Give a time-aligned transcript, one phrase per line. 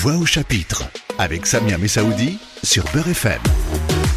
[0.00, 0.84] Voix au chapitre
[1.18, 3.40] avec Samia Messaoudi sur Beurre FM.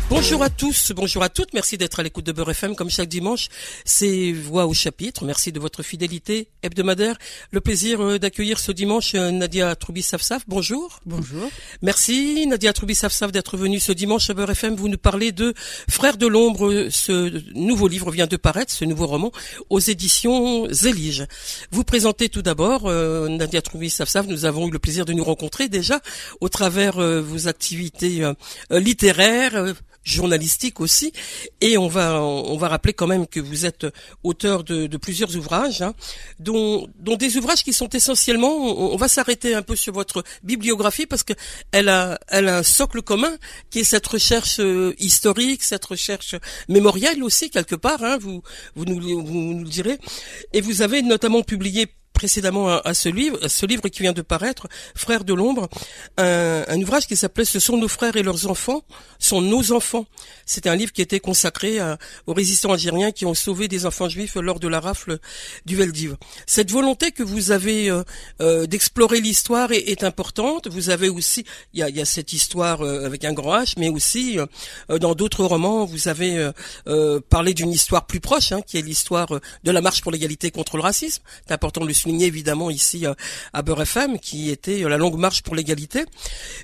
[0.09, 3.09] Bonjour à tous, bonjour à toutes, merci d'être à l'écoute de Beurre FM comme chaque
[3.09, 3.49] dimanche.
[3.83, 7.17] C'est Voix au chapitre, merci de votre fidélité hebdomadaire.
[7.51, 11.01] Le plaisir euh, d'accueillir ce dimanche euh, Nadia Troubi-Safsaf, bonjour.
[11.05, 11.49] Bonjour.
[11.81, 14.75] Merci Nadia Troubi-Safsaf d'être venue ce dimanche à Beurre FM.
[14.75, 15.53] Vous nous parlez de
[15.89, 19.33] Frères de l'ombre, ce nouveau livre vient de paraître, ce nouveau roman,
[19.69, 21.25] aux éditions Zélige.
[21.71, 25.67] Vous présentez tout d'abord, euh, Nadia Troubi-Safsaf, nous avons eu le plaisir de nous rencontrer
[25.67, 25.99] déjà
[26.39, 28.25] au travers vos activités
[28.71, 29.73] littéraires,
[30.07, 31.11] journalistique aussi.
[31.61, 33.85] Et on va on va rappeler quand même que vous êtes
[34.23, 35.93] auteur de, de plusieurs ouvrages, hein,
[36.39, 38.47] dont, dont des ouvrages qui sont essentiellement.
[38.47, 41.33] On, va s'arrêter un peu sur votre bibliographie parce que
[41.71, 43.35] elle a elle a un socle commun
[43.69, 46.35] qui est cette recherche euh, historique, cette recherche
[46.69, 48.03] mémorielle aussi quelque part.
[48.03, 48.41] Hein, vous
[48.75, 49.99] vous nous, vous nous le direz.
[50.53, 54.67] Et vous avez notamment publié précédemment à, ce livre, ce livre qui vient de paraître,
[54.95, 55.69] Frères de l'ombre,
[56.17, 58.81] un, un, ouvrage qui s'appelait Ce sont nos frères et leurs enfants,
[59.19, 60.05] sont nos enfants.
[60.45, 61.79] C'était un livre qui était consacré
[62.25, 65.19] aux résistants algériens qui ont sauvé des enfants juifs lors de la rafle
[65.65, 66.15] du Veldiv.
[66.47, 68.03] Cette volonté que vous avez euh,
[68.41, 70.67] euh, d'explorer l'histoire est, est, importante.
[70.67, 73.73] Vous avez aussi, il y a, y a, cette histoire euh, avec un grand H,
[73.77, 74.37] mais aussi
[74.89, 76.51] dans d'autres romans, vous avez
[77.29, 79.27] parlé d'une histoire plus proche, hein, qui est l'histoire
[79.63, 81.21] de la marche pour l'égalité contre le racisme.
[81.45, 83.13] C'est important de le évidemment ici euh,
[83.53, 86.05] à Beurre FM, qui était euh, la longue marche pour l'égalité.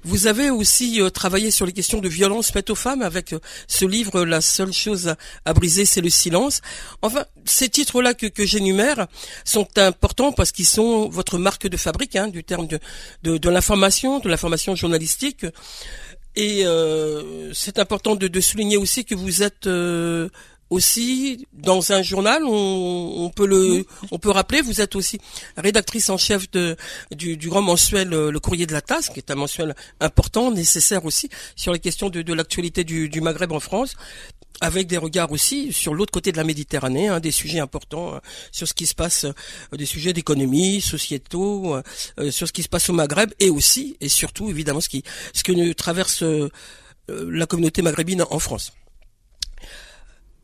[0.03, 3.35] Vous avez aussi euh, travaillé sur les questions de violence faites aux femmes avec
[3.67, 6.61] ce livre La seule chose à briser, c'est le silence.
[7.01, 9.07] Enfin, ces titres-là que, j'énumère
[9.45, 12.79] sont importants parce qu'ils sont votre marque de fabrique hein, du terme de,
[13.23, 15.45] de, l'information, de l'information journalistique.
[16.35, 16.65] Et
[17.53, 19.67] c'est important de, souligner aussi que vous êtes
[20.73, 25.19] aussi dans un journal, on, peut le, on peut rappeler, vous êtes aussi
[25.55, 26.75] rédactrice en chef de
[27.11, 31.05] du, grand mensuel euh, Le Courrier de la Tasse, qui est un mensuel important, nécessaire
[31.05, 33.95] aussi sur les questions de, l'actualité du, Maghreb en France
[34.61, 38.19] avec des regards aussi sur l'autre côté de la Méditerranée, hein, des sujets importants euh,
[38.51, 41.75] sur ce qui se passe, euh, des sujets d'économie, sociétaux,
[42.29, 45.43] sur ce qui se passe au Maghreb, et aussi et surtout évidemment ce qui ce
[45.43, 46.23] que traverse
[47.07, 48.73] la communauté maghrébine en France.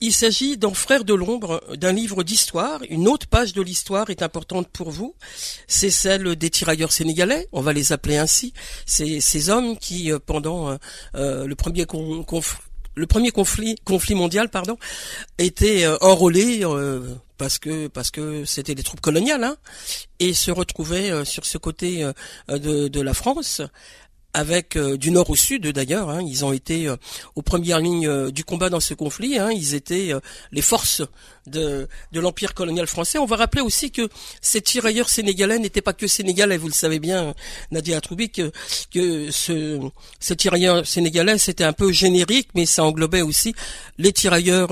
[0.02, 2.80] Il s'agit dans Frères de l'ombre d'un livre d'histoire.
[2.90, 5.14] Une autre page de l'histoire est importante pour vous.
[5.68, 7.50] C'est celle des tirailleurs sénégalais.
[7.52, 8.54] On va les appeler ainsi.
[8.86, 10.78] C'est ces hommes qui, euh, pendant euh,
[11.16, 11.86] euh, le premier
[12.96, 14.78] le premier conflit, mondial, pardon,
[15.38, 16.66] étaient enrôlés
[17.38, 19.56] parce que parce que c'était des troupes coloniales hein,
[20.20, 22.06] et se retrouvaient sur ce côté
[22.50, 23.62] de la France
[24.34, 26.10] avec euh, du nord au sud d'ailleurs.
[26.10, 26.96] Hein, ils ont été euh,
[27.36, 29.40] aux premières lignes euh, du combat dans ce conflit.
[29.40, 30.12] Hein, ils étaient
[30.52, 31.02] les forces
[31.48, 33.18] de, de l'empire colonial français.
[33.18, 34.08] On va rappeler aussi que
[34.42, 36.58] ces tirailleurs sénégalais n'étaient pas que sénégalais.
[36.58, 37.34] Vous le savez bien,
[37.72, 38.52] Nadia Atroubi, que,
[38.94, 39.80] que ce,
[40.20, 43.54] ces tirailleurs sénégalais c'était un peu générique, mais ça englobait aussi
[43.98, 44.70] les tirailleurs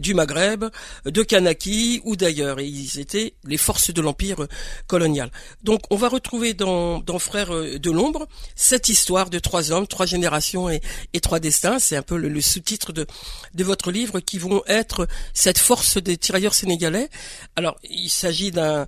[0.00, 0.66] du Maghreb,
[1.04, 2.60] de Kanaki ou d'ailleurs.
[2.60, 4.46] Ils étaient les forces de l'empire
[4.86, 5.30] colonial.
[5.62, 9.86] Donc on va retrouver dans, dans Frères de l'ombre cette histoire histoire de trois hommes,
[9.86, 10.80] trois générations et,
[11.22, 11.78] trois destins.
[11.78, 13.06] C'est un peu le, sous-titre de,
[13.54, 17.08] de votre livre qui vont être cette force des tirailleurs sénégalais.
[17.54, 18.86] Alors, il s'agit d'un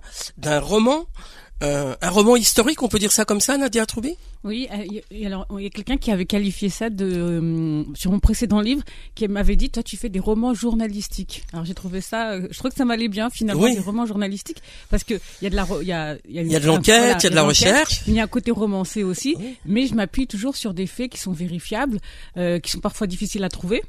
[0.59, 1.05] roman
[1.61, 5.45] euh, un roman historique, on peut dire ça comme ça, Nadia Troubi Oui, euh, alors
[5.57, 8.83] il y a quelqu'un qui avait qualifié ça de euh, sur mon précédent livre,
[9.13, 11.43] qui m'avait dit toi tu fais des romans journalistiques.
[11.53, 15.03] Alors j'ai trouvé ça, je trouve que ça m'allait bien finalement des romans journalistiques parce
[15.03, 17.23] que il y a de la il y a il y a, de l'enquête, il
[17.23, 19.35] y a de la recherche, il y a un côté romancé aussi,
[19.65, 21.99] mais je m'appuie toujours sur des faits qui sont vérifiables,
[22.35, 23.83] qui sont parfois difficiles à trouver.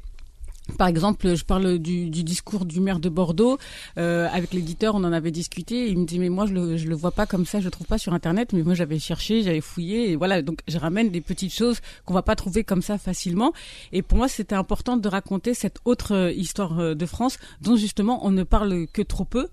[0.77, 3.57] Par exemple, je parle du, du discours du maire de Bordeaux.
[3.97, 5.87] Euh, avec l'éditeur, on en avait discuté.
[5.89, 7.71] il me dit mais moi je le, je le vois pas comme ça, je le
[7.71, 8.53] trouve pas sur internet.
[8.53, 10.41] Mais moi j'avais cherché, j'avais fouillé et voilà.
[10.41, 13.51] Donc je ramène des petites choses qu'on va pas trouver comme ça facilement.
[13.91, 17.75] Et pour moi c'était important de raconter cette autre euh, histoire euh, de France dont
[17.75, 19.47] justement on ne parle que trop peu.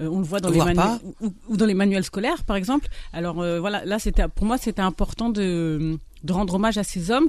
[0.00, 2.88] Euh, on le voit dans les manuels ou, dans les manuels scolaires par exemple.
[3.12, 7.28] Alors voilà, là c'était pour moi c'était important de de rendre hommage à ces hommes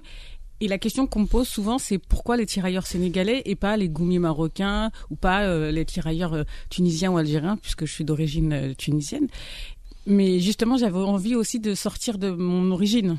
[0.59, 3.89] et la question qu'on me pose souvent, c'est pourquoi les tirailleurs sénégalais et pas les
[3.89, 8.53] goumiers marocains ou pas euh, les tirailleurs euh, tunisiens ou algériens, puisque je suis d'origine
[8.53, 9.27] euh, tunisienne.
[10.07, 13.17] Mais justement, j'avais envie aussi de sortir de mon origine.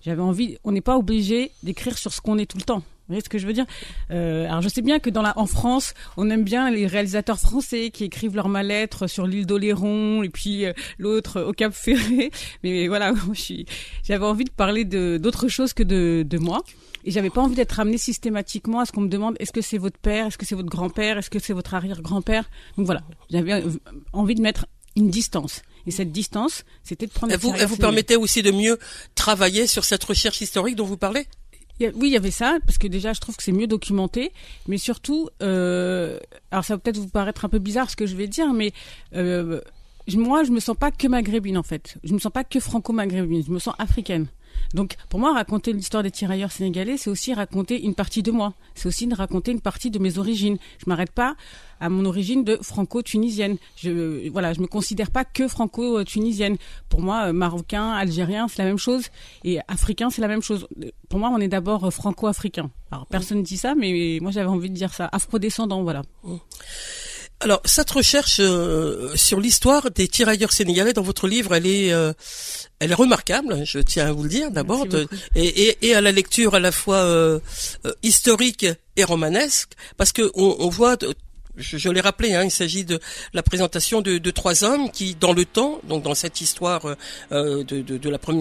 [0.00, 2.82] J'avais envie, on n'est pas obligé d'écrire sur ce qu'on est tout le temps.
[3.10, 3.66] Vous voyez ce que je veux dire?
[4.12, 7.40] Euh, Alors je sais bien que dans la, en France, on aime bien les réalisateurs
[7.40, 12.30] français qui écrivent leur mal-être sur l'île d'Oléron et puis euh, l'autre au Cap Ferré.
[12.62, 13.12] Mais voilà,
[14.04, 16.62] j'avais envie de parler de d'autres choses que de, de moi.
[17.04, 19.78] Et j'avais pas envie d'être ramenée systématiquement à ce qu'on me demande est-ce que c'est
[19.78, 22.48] votre père, est-ce que c'est votre grand-père, est-ce que c'est votre arrière-grand-père?
[22.76, 23.64] Donc voilà, j'avais
[24.12, 25.62] envie de mettre une distance.
[25.84, 27.32] Et cette distance, c'était de prendre.
[27.32, 28.78] Elle vous, elle vous permettait aussi de mieux
[29.16, 31.26] travailler sur cette recherche historique dont vous parlez?
[31.80, 34.32] Oui, il y avait ça, parce que déjà, je trouve que c'est mieux documenté,
[34.68, 36.18] mais surtout, euh,
[36.50, 38.72] alors ça va peut-être vous paraître un peu bizarre ce que je vais dire, mais
[39.14, 39.60] euh,
[40.14, 41.96] moi, je me sens pas que maghrébine en fait.
[42.04, 43.44] Je me sens pas que franco-maghrébine.
[43.44, 44.26] Je me sens africaine.
[44.74, 48.54] Donc, pour moi, raconter l'histoire des tirailleurs sénégalais, c'est aussi raconter une partie de moi.
[48.74, 50.58] C'est aussi de raconter une partie de mes origines.
[50.78, 51.34] Je m'arrête pas
[51.80, 53.56] à mon origine de franco-tunisienne.
[53.76, 56.56] Je, voilà, je me considère pas que franco-tunisienne.
[56.88, 59.06] Pour moi, euh, marocain, algérien, c'est la même chose,
[59.44, 60.68] et africain, c'est la même chose.
[61.08, 62.70] Pour moi, on est d'abord euh, franco-africain.
[62.90, 65.08] Alors, personne ne dit ça, mais moi, j'avais envie de dire ça.
[65.10, 66.02] Afro-descendant, voilà.
[66.22, 66.36] Mmh.
[67.42, 72.12] Alors cette recherche euh, sur l'histoire des tirailleurs sénégalais dans votre livre, elle est, euh,
[72.80, 73.62] elle est remarquable.
[73.64, 74.86] Je tiens à vous le dire d'abord,
[75.34, 77.40] et, et, et, à la lecture à la fois euh,
[78.02, 78.66] historique
[78.96, 80.98] et romanesque, parce que on, on voit
[81.60, 82.98] je, l'ai rappelé, hein, il s'agit de
[83.32, 86.82] la présentation de, trois hommes qui, dans le temps, donc dans cette histoire
[87.32, 87.80] euh, de,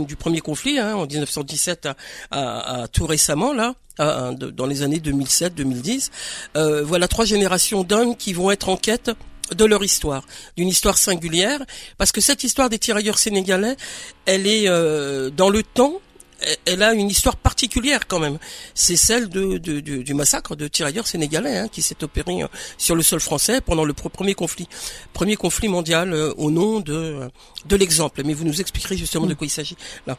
[0.05, 1.89] du premier conflit, hein, en 1917
[2.31, 6.09] à, tout récemment là, dans les années 2007-2010,
[6.55, 9.11] euh, voilà trois générations d'hommes qui vont être en quête
[9.55, 10.23] de leur histoire,
[10.57, 11.59] d'une histoire singulière,
[11.97, 13.75] parce que cette histoire des tirailleurs sénégalais,
[14.25, 15.99] elle est euh, dans le temps
[16.65, 18.37] elle a une histoire particulière quand même.
[18.73, 22.47] C'est celle de, du massacre de tirailleurs sénégalais hein, qui s'est opéré euh,
[22.77, 24.67] sur le sol français pendant le premier conflit,
[25.13, 27.29] premier conflit mondial euh, au nom de
[27.65, 28.21] de l'exemple.
[28.25, 29.77] Mais vous nous expliquerez justement de quoi il s'agit
[30.07, 30.17] là.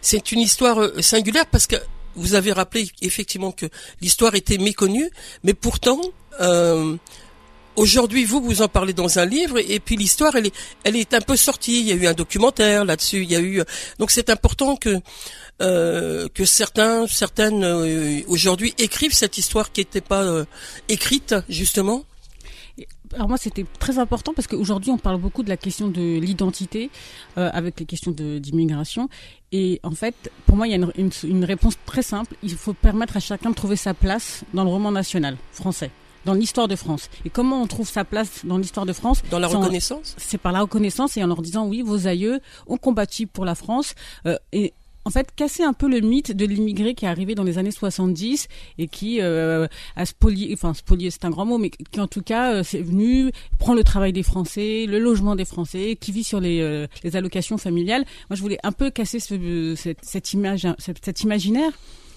[0.00, 1.76] C'est une histoire euh, singulière parce que
[2.16, 3.66] vous avez rappelé effectivement que
[4.00, 5.10] l'histoire était méconnue,
[5.42, 6.00] mais pourtant
[7.76, 10.54] Aujourd'hui, vous, vous en parlez dans un livre, et puis l'histoire, elle est,
[10.84, 11.80] elle est un peu sortie.
[11.80, 13.22] Il y a eu un documentaire là-dessus.
[13.22, 13.62] Il y a eu,
[13.98, 15.00] donc c'est important que
[15.60, 20.44] euh, que certains, certaines euh, aujourd'hui écrivent cette histoire qui n'était pas euh,
[20.88, 22.04] écrite justement.
[23.14, 26.90] Alors moi, c'était très important parce qu'aujourd'hui, on parle beaucoup de la question de l'identité
[27.38, 29.08] euh, avec les questions d'immigration.
[29.52, 32.34] Et en fait, pour moi, il y a une, une, une réponse très simple.
[32.42, 35.90] Il faut permettre à chacun de trouver sa place dans le roman national français
[36.24, 37.08] dans l'histoire de France.
[37.24, 40.52] Et comment on trouve sa place dans l'histoire de France Dans la reconnaissance C'est par
[40.52, 43.94] la reconnaissance et en leur disant oui, vos aïeux ont combattu pour la France.
[44.26, 44.72] Euh, et
[45.04, 47.70] en fait, casser un peu le mythe de l'immigré qui est arrivé dans les années
[47.70, 48.48] 70
[48.78, 49.66] et qui euh,
[49.96, 52.80] a spolié, enfin spolié c'est un grand mot, mais qui en tout cas euh, c'est
[52.80, 56.86] venu prendre le travail des Français, le logement des Français, qui vit sur les, euh,
[57.02, 58.04] les allocations familiales.
[58.30, 61.72] Moi, je voulais un peu casser ce, cette, cette image, cet imaginaire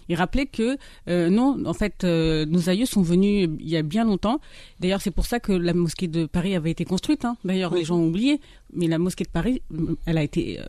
[0.10, 0.78] il rappelait que
[1.10, 4.40] euh, non, en fait, euh, nos aïeux sont venus il y a bien longtemps.
[4.80, 7.26] D'ailleurs, c'est pour ça que la mosquée de Paris avait été construite.
[7.26, 7.38] Hein.
[7.44, 8.40] D'ailleurs, les gens ont oublié,
[8.74, 9.62] mais la mosquée de Paris,
[10.06, 10.66] elle a été, euh,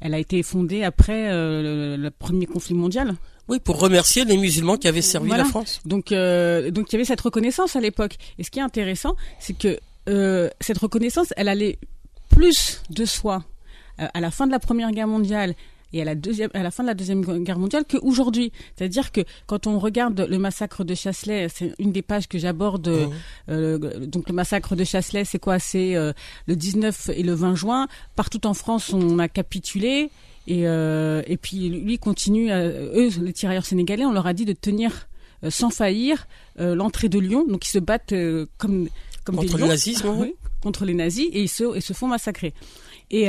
[0.00, 3.14] elle a été fondée après le, premier conflit mondial.
[3.48, 5.80] Oui, pour remercier les musulmans qui avaient servi la France.
[5.84, 8.16] Donc, donc il y avait cette reconnaissance à l'époque.
[8.38, 9.78] Et ce qui est intéressant, c'est que
[10.60, 11.78] cette reconnaissance, elle allait
[12.28, 13.44] plus de soi
[13.98, 15.54] à la fin de la Première Guerre mondiale
[15.92, 18.52] et à la deuxième, à la fin de la deuxième guerre mondiale qu'aujourd'hui.
[18.76, 22.88] C'est-à-dire que quand on regarde le massacre de Chasselet, c'est une des pages que j'aborde.
[22.88, 23.10] Mmh.
[23.50, 25.58] Euh, donc le massacre de Chasselet, c'est quoi?
[25.58, 26.12] C'est euh,
[26.46, 27.88] le 19 et le 20 juin.
[28.16, 30.10] Partout en France, on a capitulé.
[30.46, 34.44] Et, euh, et puis lui continue, à, eux, les tirailleurs sénégalais, on leur a dit
[34.44, 35.08] de tenir
[35.44, 36.26] euh, sans faillir
[36.58, 37.46] euh, l'entrée de Lyon.
[37.48, 38.14] Donc ils se battent
[38.58, 38.88] comme
[39.24, 40.34] comme contre des le nazisme, oui.
[40.62, 42.54] contre les nazis et ils se, ils se font massacrer.
[43.10, 43.28] Et,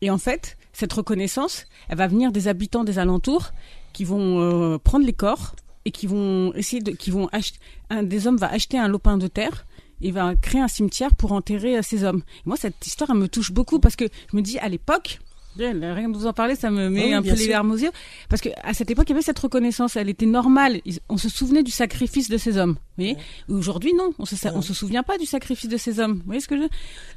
[0.00, 3.52] et en fait, cette reconnaissance, elle va venir des habitants des alentours
[3.94, 5.54] qui vont euh, prendre les corps
[5.86, 9.16] et qui vont essayer de, qui vont acheter, un des hommes va acheter un lopin
[9.16, 9.66] de terre
[10.02, 12.22] et va créer un cimetière pour enterrer euh, ces hommes.
[12.44, 15.20] moi, cette histoire, elle me touche beaucoup parce que je me dis, à l'époque,
[15.58, 17.90] rien de vous en parler, ça me met un peu les larmes aux yeux.
[18.28, 20.80] Parce que à cette époque, il y avait cette reconnaissance, elle était normale.
[21.08, 22.76] On se souvenait du sacrifice de ces hommes.
[22.96, 23.16] Vous voyez
[23.48, 26.14] Aujourd'hui, non, on se, on se souvient pas du sacrifice de ces hommes.
[26.14, 26.64] Vous voyez ce que je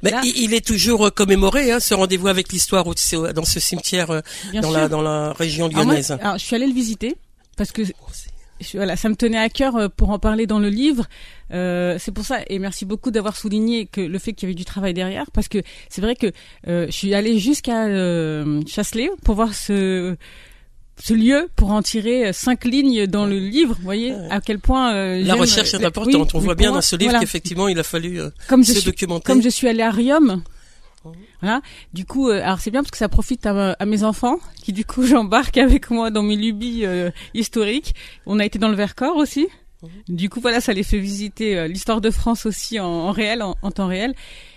[0.02, 4.20] Mais il est toujours euh, commémoré, hein, ce rendez-vous avec l'histoire dans ce cimetière euh,
[4.60, 6.10] dans la, dans la région lyonnaise.
[6.10, 7.16] Alors, alors, je suis allée le visiter
[7.56, 8.10] parce que oh,
[8.74, 11.06] voilà, ça me tenait à cœur euh, pour en parler dans le livre.
[11.52, 14.54] Euh, c'est pour ça, et merci beaucoup d'avoir souligné que le fait qu'il y avait
[14.56, 16.26] du travail derrière, parce que c'est vrai que
[16.66, 20.16] euh, je suis allée jusqu'à euh, Chasselet pour voir ce
[21.00, 23.76] ce lieu pour en tirer cinq lignes dans le livre.
[23.78, 26.34] Vous voyez à quel point euh, la recherche est importante.
[26.34, 29.24] On voit bien dans ce livre qu'effectivement il a fallu comme se je documenter.
[29.24, 30.42] comme je suis allée à Riom,
[31.40, 31.60] voilà.
[31.92, 34.84] Du coup, euh, alors c'est bien parce que ça profite à, mes enfants qui du
[34.84, 37.94] coup j'embarque avec moi dans mes lubies euh, historiques.
[38.26, 39.48] On a été dans le Vercors aussi.
[40.08, 43.70] Du coup, voilà, ça les fait visiter euh, l'histoire de France aussi en, réel, en,
[43.70, 44.12] temps réel.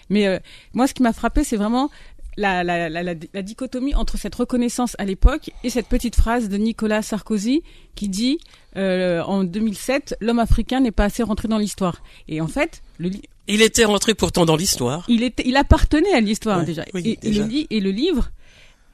[0.09, 0.41] Mais
[0.73, 1.89] moi, ce qui m'a frappé, c'est vraiment
[2.35, 7.61] la, dichotomie entre cette reconnaissance à l'époque et cette petite phrase de Nicolas Sarkozy
[7.95, 8.39] qui dit
[8.75, 12.03] en 2007 l'homme africain n'est pas assez rentré dans l'histoire.
[12.27, 13.11] Et en fait, le,
[13.51, 15.05] Il était rentré pourtant dans l'histoire.
[15.07, 16.83] Il était, il appartenait à l'histoire Ouais, déjà.
[16.93, 18.31] oui, et, le, li- et le livre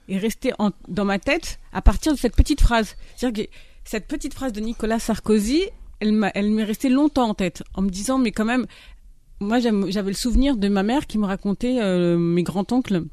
[0.09, 2.95] est resté en- dans ma tête à partir de cette petite phrase.
[3.15, 3.49] C'est-à-dire que
[3.83, 5.61] cette petite phrase de Nicolas Sarkozy,
[5.99, 8.65] elle m'est restée longtemps en tête, en me disant, mais quand même,
[9.39, 13.03] moi j'avais le souvenir de ma mère qui me racontait euh, mes grands-oncles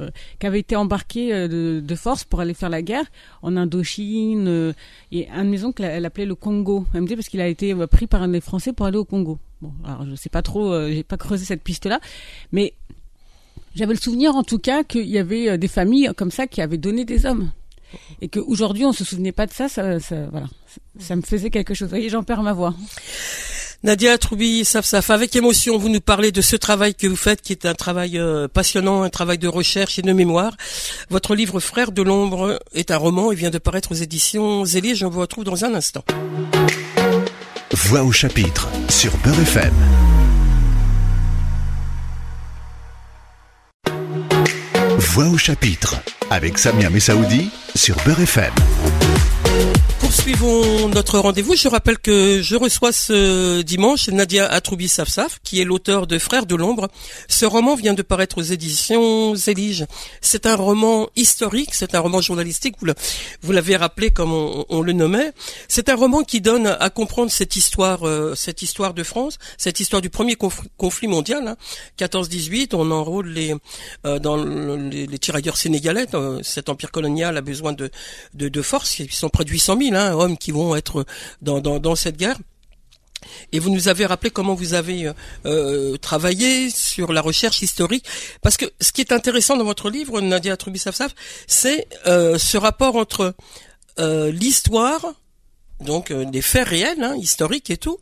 [0.00, 3.04] euh, qui avaient été embarqués euh, de, de force pour aller faire la guerre
[3.42, 4.48] en Indochine.
[4.48, 4.72] euh,
[5.12, 6.86] et un de mes oncles, elle appelait le Congo.
[6.94, 9.04] Elle me dit parce qu'il a été pris par un des Français pour aller au
[9.04, 9.38] Congo.
[9.60, 12.00] Bon, alors je sais pas trop, euh, j'ai pas creusé cette piste-là,
[12.52, 12.74] mais
[13.74, 16.60] j'avais le souvenir en tout cas qu'il y avait euh, des familles comme ça qui
[16.60, 17.50] avaient donné des hommes.
[18.20, 19.98] Et qu'aujourd'hui on se souvenait pas de ça, ça,
[20.30, 20.46] voilà,
[20.98, 21.88] ça, me faisait quelque chose.
[21.88, 22.74] Vous voyez, j'en perds ma voix.
[23.82, 27.40] Nadia Troubi, Saf Saf, avec émotion, vous nous parlez de ce travail que vous faites,
[27.40, 30.56] qui est un travail euh, passionnant, un travail de recherche et de mémoire.
[31.10, 34.96] Votre livre Frères de l'ombre est un roman, il vient de paraître aux éditions Zélie,
[34.96, 36.04] je vous retrouve dans un instant.
[37.88, 39.72] Voix au chapitre sur Beurre FM.
[44.98, 45.96] Voix au chapitre
[46.28, 48.52] avec Samia Messaoudi sur Beurre FM.
[50.18, 51.54] Poursuivons notre rendez-vous.
[51.54, 56.44] Je rappelle que je reçois ce dimanche Nadia Atroubi Safsaf, qui est l'auteur de Frères
[56.44, 56.88] de l'ombre.
[57.28, 59.86] Ce roman vient de paraître aux éditions Zélige.
[60.20, 62.74] C'est un roman historique, c'est un roman journalistique,
[63.42, 65.30] vous l'avez rappelé comme on, le nommait.
[65.68, 69.78] C'est un roman qui donne à comprendre cette histoire, euh, cette histoire de France, cette
[69.78, 71.56] histoire du premier conf- conflit mondial, hein,
[71.96, 72.74] 14-18.
[72.74, 73.54] On enrôle les,
[74.04, 76.06] euh, dans le- les, tirailleurs sénégalais.
[76.42, 77.88] Cet empire colonial a besoin de,
[78.34, 78.98] de, de forces.
[78.98, 81.04] Ils sont près de 800 000 hein, hommes qui vont être
[81.42, 82.38] dans, cette guerre.
[83.52, 85.12] Et vous nous avez rappelé comment vous avez euh,
[85.46, 88.06] euh, travaillé sur la recherche historique,
[88.42, 91.14] parce que ce qui est intéressant dans votre livre, Nadia Trubisafsaf,
[91.46, 93.34] c'est euh, ce rapport entre
[94.00, 95.14] l'histoire,
[95.80, 97.98] donc des faits réels, hein, historiques et tout,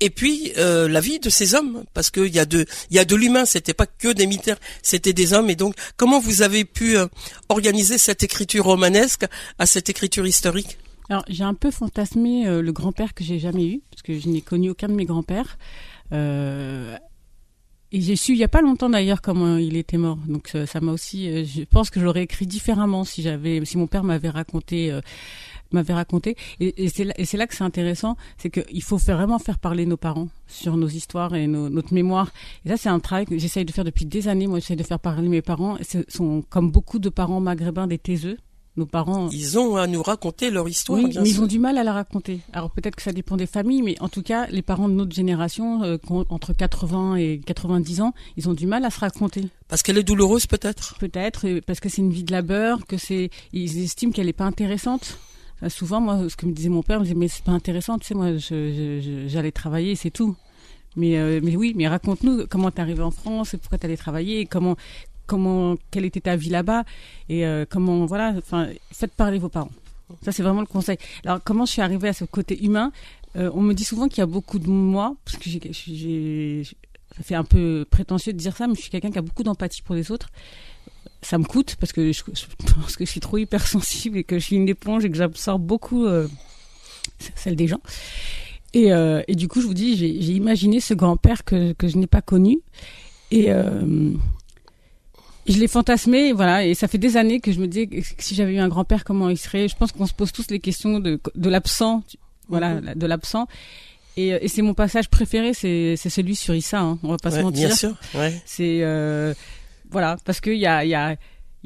[0.00, 3.04] et puis la vie de ces hommes, parce qu'il y a de, il y a
[3.04, 3.44] de l'humain.
[3.44, 5.48] C'était pas que des militaires, c'était des hommes.
[5.48, 6.96] Et donc, comment vous avez pu
[7.48, 9.24] organiser cette écriture romanesque
[9.60, 10.78] à cette écriture historique?
[11.08, 14.28] Alors, j'ai un peu fantasmé euh, le grand-père que j'ai jamais eu, parce que je
[14.28, 15.58] n'ai connu aucun de mes grands-pères.
[16.12, 16.96] Euh,
[17.92, 20.18] et j'ai su il y a pas longtemps d'ailleurs comment il était mort.
[20.26, 23.86] Donc ça m'a aussi, euh, je pense que j'aurais écrit différemment si j'avais, si mon
[23.86, 25.00] père m'avait raconté, euh,
[25.70, 26.36] m'avait raconté.
[26.58, 30.28] Et, et c'est là, que c'est intéressant, c'est qu'il faut vraiment faire parler nos parents
[30.48, 32.32] sur nos histoires et notre mémoire.
[32.64, 34.48] Et ça c'est un travail que j'essaye de faire depuis des années.
[34.48, 35.78] Moi j'essaye de faire parler mes parents.
[35.80, 38.36] Ce sont comme beaucoup de parents maghrébins des taiseux.
[38.76, 40.98] Nos parents Ils ont à nous raconter leur histoire.
[40.98, 41.38] oui, bien mais sûr.
[41.38, 42.40] ils ont du mal à la raconter.
[42.52, 45.14] Alors peut-être que ça dépend des familles, mais en tout cas, les parents de notre
[45.14, 45.96] génération, euh,
[46.28, 49.48] entre 80 et 90 ans, ils ont du mal à se raconter.
[49.68, 50.96] Parce qu'elle est douloureuse peut-être.
[50.98, 54.44] Peut-être parce que c'est une vie de labeur, que c'est, ils estiment qu'elle est pas
[54.44, 55.18] intéressante.
[55.62, 57.98] Euh, souvent, moi, ce que me disait mon père, me disait mais c'est pas intéressant,
[57.98, 58.32] tu sais, moi,
[59.26, 60.36] j'allais travailler, c'est tout.
[60.96, 64.40] Mais, euh, mais oui, mais raconte-nous comment t'es arrivé en France, et pourquoi t'allais travailler,
[64.40, 64.76] et comment,
[65.26, 66.84] comment, quelle était ta vie là-bas,
[67.28, 69.70] et euh, comment, voilà, enfin, faites parler vos parents.
[70.22, 70.98] Ça, c'est vraiment le conseil.
[71.24, 72.92] Alors, comment je suis arrivée à ce côté humain
[73.36, 76.62] Euh, On me dit souvent qu'il y a beaucoup de moi, parce que j'ai,
[77.16, 79.42] ça fait un peu prétentieux de dire ça, mais je suis quelqu'un qui a beaucoup
[79.42, 80.30] d'empathie pour les autres.
[81.22, 84.44] Ça me coûte parce que je, pense que je suis trop hypersensible et que je
[84.44, 86.28] suis une éponge et que j'absorbe beaucoup euh,
[87.34, 87.80] celle des gens.
[88.74, 92.06] Et, et du coup, je vous dis, j'ai, imaginé ce grand-père que, que je n'ai
[92.06, 92.58] pas connu.
[93.30, 93.50] Et
[95.48, 98.34] je l'ai fantasmé, voilà, et ça fait des années que je me disais que si
[98.34, 99.68] j'avais eu un grand-père, comment il serait?
[99.68, 102.02] Je pense qu'on se pose tous les questions de, de l'absent,
[102.48, 102.94] voilà, Mhm.
[102.94, 103.46] de l'absent.
[104.16, 107.30] Et, et c'est mon passage préféré, c'est, c'est celui sur Issa, hein, on va pas
[107.30, 107.66] se Ouais, mentir.
[107.68, 107.94] bien sûr.
[108.14, 108.32] Ouais.
[108.46, 109.34] C'est euh,
[109.90, 111.16] voilà parce qu'il y a il y a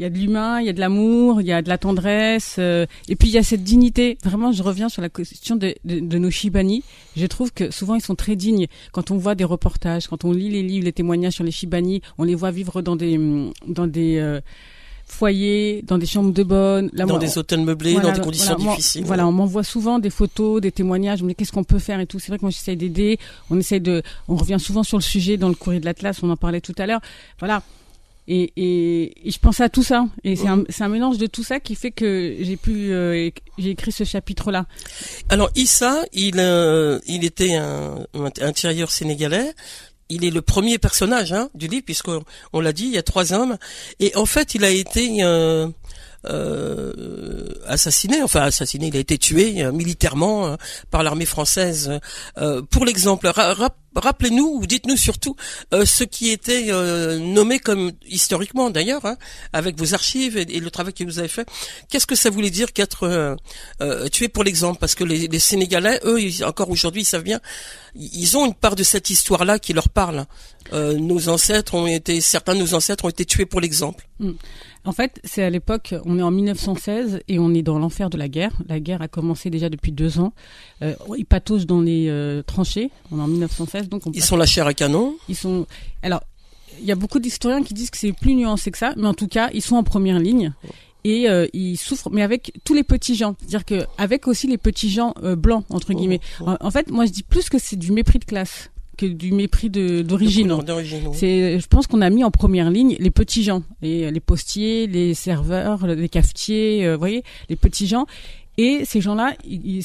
[0.00, 1.76] il y a de l'humain, il y a de l'amour, il y a de la
[1.76, 4.16] tendresse, euh, et puis il y a cette dignité.
[4.24, 6.82] Vraiment, je reviens sur la question de, de, de nos Shibani.
[7.18, 8.66] Je trouve que souvent ils sont très dignes.
[8.92, 12.00] Quand on voit des reportages, quand on lit les livres, les témoignages sur les Shibani,
[12.16, 13.20] on les voit vivre dans des
[13.66, 14.40] dans des euh,
[15.04, 18.20] foyers, dans des chambres de bonne, Là, Dans moi, des hôtels meublés, voilà, dans des
[18.22, 19.04] conditions voilà, moi- difficiles.
[19.04, 21.22] Voilà, on m'envoie souvent des photos, des témoignages.
[21.22, 22.18] Dit qu'est-ce qu'on peut faire et tout.
[22.18, 23.18] C'est vrai que moi j'essaye d'aider.
[23.50, 26.22] On essaye de, on revient souvent sur le sujet dans le courrier de l'Atlas.
[26.22, 27.00] On en parlait tout à l'heure.
[27.38, 27.62] Voilà.
[28.32, 30.06] Et, et, et je pensais à tout ça.
[30.22, 33.70] Et c'est un, un mélange de tout ça qui fait que j'ai pu, euh, j'ai
[33.70, 34.66] écrit ce chapitre-là.
[35.30, 39.52] Alors Issa, il euh, il était un, un, tirailleur sénégalais.
[40.10, 42.22] Il est le premier personnage hein, du livre puisqu'on
[42.52, 43.58] on l'a dit, il y a trois hommes.
[43.98, 45.66] Et en fait, il a été euh,
[47.66, 50.56] assassiné, enfin assassiné, il a été tué militairement
[50.90, 51.98] par l'armée française.
[52.70, 53.30] pour l'exemple,
[53.94, 55.34] rappelez-nous ou dites-nous surtout
[55.72, 56.66] ce qui était
[57.18, 59.16] nommé comme historiquement d'ailleurs, hein,
[59.52, 61.48] avec vos archives et, le travail que vous avez fait.
[61.88, 63.36] Qu'est-ce que ça voulait dire qu'être
[64.12, 64.78] tué pour l'exemple?
[64.78, 67.40] Parce que les, les Sénégalais, eux, encore aujourd'hui, ils savent bien,
[67.94, 70.26] ils ont une part de cette histoire-là qui leur parle.
[70.72, 74.06] Euh, nos ancêtres ont été, certains de nos ancêtres ont été tués pour l'exemple.
[74.18, 74.32] Mm.
[74.84, 78.16] En fait, c'est à l'époque, on est en 1916 et on est dans l'enfer de
[78.16, 78.52] la guerre.
[78.68, 80.32] La guerre a commencé déjà depuis deux ans.
[80.82, 82.90] Euh, ils patauchent dans les euh, tranchées.
[83.12, 85.16] On est en 1916, donc ils sont la chair à canon.
[85.28, 85.66] Ils sont.
[86.02, 86.22] Alors,
[86.78, 89.14] il y a beaucoup d'historiens qui disent que c'est plus nuancé que ça, mais en
[89.14, 90.52] tout cas, ils sont en première ligne
[91.04, 94.58] et euh, ils souffrent mais avec tous les petits gens c'est-à-dire que avec aussi les
[94.58, 96.54] petits gens euh, blancs entre guillemets oh, oh.
[96.60, 98.70] En, fait moi je dis plus que c'est du mépris de classe
[99.00, 100.52] que du mépris d'origine.
[101.14, 104.86] C'est, je pense qu'on a mis en première ligne les petits gens, les, les postiers,
[104.86, 108.06] les serveurs, les cafetiers, euh, vous voyez, les petits gens.
[108.58, 109.82] Et ces gens-là, ils,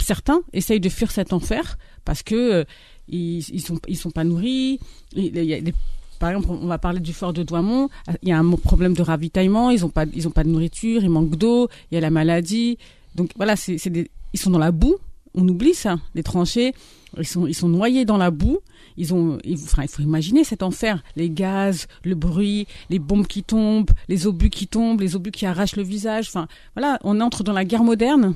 [0.00, 2.66] certains essayent de fuir cet enfer parce que
[3.08, 4.80] ils, ils sont ils sont pas nourris.
[5.14, 5.72] Il y a des
[6.18, 7.88] par exemple, on va parler du fort de Douaumont.
[8.22, 9.70] Il y a un problème de ravitaillement.
[9.70, 11.02] Ils n'ont pas, ils ont pas de nourriture.
[11.04, 11.68] Il manque d'eau.
[11.90, 12.76] Il y a la maladie.
[13.14, 13.76] Donc voilà, c'est,
[14.32, 14.96] ils sont dans la boue.
[15.34, 15.98] On oublie ça.
[16.14, 16.74] Les tranchées,
[17.16, 18.58] ils sont, ils sont noyés dans la boue.
[18.96, 21.02] Ils ont, enfin, il faut imaginer cet enfer.
[21.16, 25.46] Les gaz, le bruit, les bombes qui tombent, les obus qui tombent, les obus qui
[25.46, 26.26] arrachent le visage.
[26.28, 28.34] Enfin, voilà, on entre dans la guerre moderne.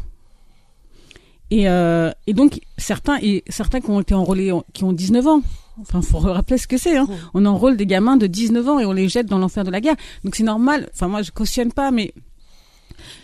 [1.50, 5.42] Et, euh, et donc certains, et certains qui ont été enrôlés, qui ont 19 ans.
[5.80, 6.96] Enfin, faut rappeler ce que c'est.
[6.96, 7.06] Hein.
[7.34, 9.80] On enrôle des gamins de 19 ans et on les jette dans l'enfer de la
[9.80, 9.96] guerre.
[10.24, 10.88] Donc c'est normal.
[10.94, 12.14] Enfin, moi, je cautionne pas, mais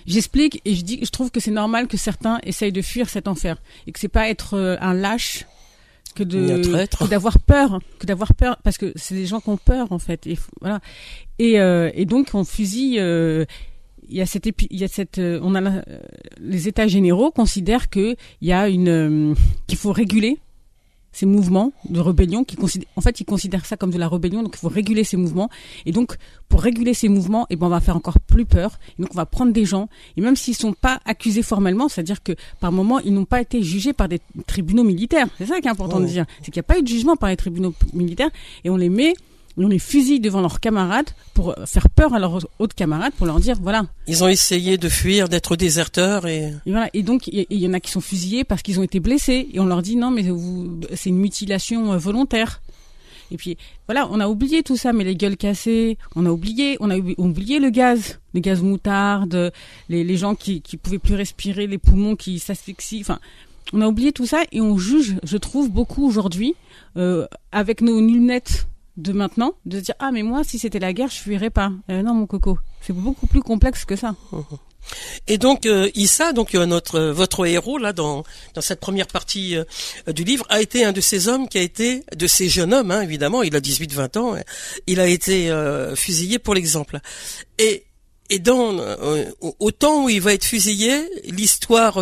[0.06, 3.28] j'explique et je dis, je trouve que c'est normal que certains essayent de fuir cet
[3.28, 3.56] enfer
[3.87, 5.47] et que c'est pas être euh, un lâche
[6.14, 9.92] que de d'avoir peur, que d'avoir peur, parce que c'est des gens qui ont peur
[9.92, 10.26] en fait.
[10.26, 10.80] Et voilà.
[11.38, 12.99] Et, euh, et donc on fusille.
[12.99, 13.44] Euh,
[14.11, 15.82] il y a cette il y a cette on a
[16.40, 20.38] les états généraux considèrent que il y a une qu'il faut réguler
[21.18, 24.44] ces mouvements de rébellion qui considèrent, en fait, ils considèrent ça comme de la rébellion,
[24.44, 25.50] donc il faut réguler ces mouvements.
[25.84, 26.16] Et donc,
[26.48, 28.78] pour réguler ces mouvements, et eh ben, on va faire encore plus peur.
[28.96, 32.22] Et donc, on va prendre des gens, et même s'ils sont pas accusés formellement, c'est-à-dire
[32.22, 35.26] que par moment, ils n'ont pas été jugés par des tribunaux militaires.
[35.38, 36.25] C'est ça qui est important de dire.
[36.38, 38.30] C'est qu'il n'y a pas eu de jugement par les tribunaux militaires,
[38.62, 39.14] et on les met
[39.65, 43.41] on les fusille devant leurs camarades pour faire peur à leurs autres camarades, pour leur
[43.41, 43.87] dire voilà.
[44.07, 46.53] Ils ont essayé de fuir, d'être déserteurs et.
[46.67, 46.88] et voilà.
[46.95, 49.61] Et donc il y, en a qui sont fusillés parce qu'ils ont été blessés et
[49.61, 50.25] on leur dit non mais
[50.94, 52.61] c'est une mutilation euh, volontaire.
[53.31, 56.79] Et puis voilà, on a oublié tout ça, mais les gueules cassées, on a oublié,
[56.81, 59.53] on a oublié le gaz, le gaz moutarde,
[59.90, 63.03] les, les gens qui qui pouvaient plus respirer, les poumons qui s'asphyxient.
[63.03, 63.18] Enfin,
[63.73, 66.55] on a oublié tout ça et on juge, je trouve, beaucoup aujourd'hui
[66.97, 68.66] euh, avec nos lunettes
[68.98, 71.72] de maintenant, de dire ah mais moi si c'était la guerre je fuirais pas.
[71.88, 74.14] Euh, non mon coco, c'est beaucoup plus complexe que ça.
[75.26, 79.56] Et donc euh, Issa, donc euh, notre votre héros là dans dans cette première partie
[80.08, 82.90] du livre a été un de ces hommes qui a été de ces jeunes hommes
[82.90, 84.42] hein, évidemment, il a 18 20 ans, hein.
[84.87, 85.52] il a été
[85.94, 86.98] fusillé pour l'exemple.
[87.58, 87.84] Et
[88.31, 88.77] et dans
[89.41, 91.99] au temps où il va être fusillé, l'histoire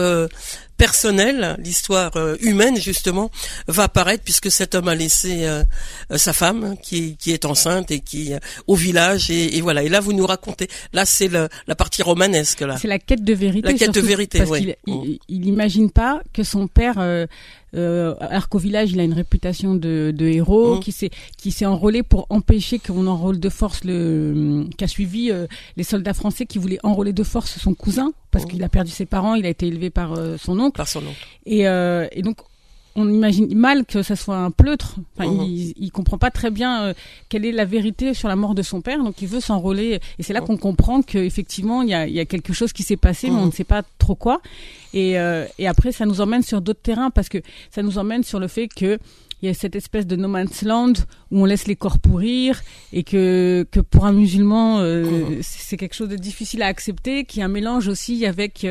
[0.77, 3.31] personnelle, l'histoire euh, humaine justement,
[3.67, 5.63] va apparaître puisque cet homme a laissé euh,
[6.11, 8.33] euh, sa femme qui, qui est enceinte et qui
[8.67, 9.83] au village et, voilà.
[9.83, 10.69] Et là vous nous racontez.
[10.93, 12.77] Là c'est la partie romanesque là.
[12.81, 13.73] C'est la quête de vérité.
[13.73, 14.39] La quête de vérité.
[14.39, 16.99] Parce qu'il il, il, imagine pas que son père
[17.77, 18.15] euh,
[18.51, 20.81] qu'au village, il a une réputation de, de héros, mmh.
[20.81, 25.31] qui s'est qui s'est enrôlé pour empêcher qu'on enrôle de force le qui a suivi
[25.31, 28.49] euh, les soldats français qui voulaient enrôler de force son cousin parce mmh.
[28.49, 30.77] qu'il a perdu ses parents, il a été élevé par euh, son oncle.
[30.77, 31.27] Par son oncle.
[31.47, 32.39] Et, et donc
[32.97, 34.97] on imagine mal que ça soit un pleutre.
[35.17, 35.43] Enfin, mmh.
[35.45, 36.95] il, il comprend pas très bien
[37.29, 40.01] quelle est la vérité sur la mort de son père, donc il veut s'enrôler.
[40.19, 42.83] Et c'est là qu'on comprend qu'effectivement, il y a, il y a quelque chose qui
[42.83, 44.41] s'est passé, mais on ne sait pas trop quoi.
[44.95, 47.39] Et, euh, et après, ça nous emmène sur d'autres terrains parce que
[47.71, 48.99] ça nous emmène sur le fait que
[49.43, 50.95] il y a cette espèce de no man's land
[51.31, 55.95] où on laisse les corps pourrir et que que pour un musulman euh, c'est quelque
[55.95, 58.67] chose de difficile à accepter qui est un mélange aussi avec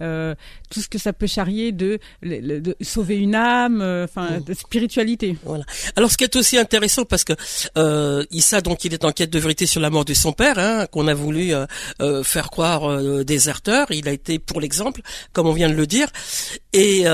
[0.00, 0.34] euh,
[0.70, 4.44] tout ce que ça peut charrier de, de, sauver une âme euh, enfin mmh.
[4.44, 5.36] de spiritualité.
[5.44, 5.64] Voilà.
[5.96, 7.34] Alors ce qui est aussi intéressant parce que
[7.76, 10.58] euh, Issa donc il est en quête de vérité sur la mort de son père
[10.58, 13.88] hein, qu'on a voulu euh, faire croire déserteur.
[13.90, 15.02] Il a été pour l'exemple
[15.32, 16.08] comme on vient de le dire.
[16.72, 17.04] Et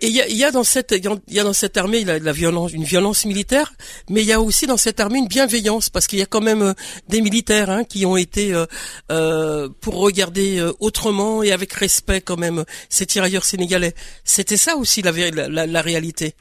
[0.00, 2.18] et il y a, y a, dans cette il y a dans cette armée la,
[2.18, 3.72] la violence une violence militaire,
[4.08, 6.40] mais il y a aussi dans cette armée une bienveillance parce qu'il y a quand
[6.40, 6.74] même euh,
[7.08, 8.66] des militaires hein, qui ont été euh,
[9.10, 13.94] euh, pour regarder euh, autrement et avec respect quand même ces tirailleurs sénégalais.
[14.24, 16.34] C'était ça aussi la, la, la réalité.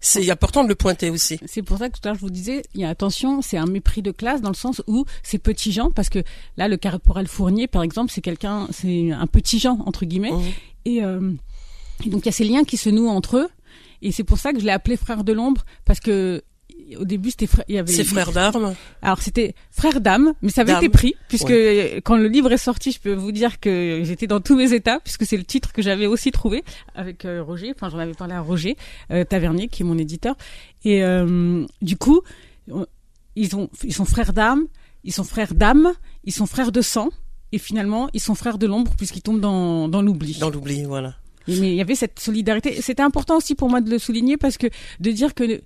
[0.00, 1.40] C'est important de le pointer aussi.
[1.46, 3.56] C'est pour ça que tout à l'heure je vous disais, il y a attention, c'est
[3.56, 6.22] un mépris de classe dans le sens où ces petits gens, parce que
[6.58, 10.42] là le caporal Fournier par exemple, c'est quelqu'un, c'est un petit gens entre guillemets, Mhm.
[10.84, 11.30] et, euh,
[12.04, 13.48] et donc il y a ces liens qui se nouent entre eux,
[14.02, 16.42] et c'est pour ça que je l'ai appelé frère de l'ombre parce que
[16.98, 18.74] au début c'était frère, il y avait Ses frères d'armes.
[19.02, 21.52] Alors c'était frère d'âme, mais ça avait été pris puisque
[22.04, 25.00] quand le livre est sorti, je peux vous dire que j'étais dans tous mes états
[25.00, 26.64] puisque c'est le titre que j'avais aussi trouvé
[26.94, 27.72] avec euh, Roger.
[27.74, 28.76] Enfin, j'en avais parlé à Roger
[29.10, 30.36] euh, Tavernier qui est mon éditeur.
[30.84, 32.22] Et euh, du coup,
[33.36, 34.66] ils ont ils sont frères d'âme,
[35.04, 35.92] ils sont frères d'âme,
[36.24, 37.08] ils sont frères de sang.
[37.52, 40.38] Et finalement, ils sont frères de l'ombre puisqu'ils tombent dans, dans l'oubli.
[40.38, 41.14] Dans l'oubli, voilà.
[41.48, 42.80] Mais il y avait cette solidarité.
[42.80, 44.66] C'était important aussi pour moi de le souligner parce que
[45.00, 45.60] de dire que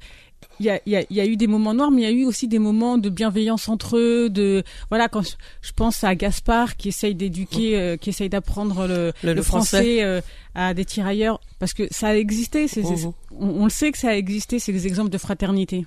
[0.60, 2.04] il y a, il y, a, il y a eu des moments noirs, mais il
[2.04, 4.28] y a eu aussi des moments de bienveillance entre eux.
[4.30, 8.86] De voilà, quand je, je pense à Gaspard qui essaye d'éduquer, euh, qui essaye d'apprendre
[8.86, 10.20] le, Le- le français, euh,
[10.54, 12.66] à des tirailleurs, parce que ça a existé.
[12.76, 13.12] Mhm.
[13.38, 14.58] on, on le sait que ça a existé.
[14.60, 15.84] C'est des exemples de fraternité.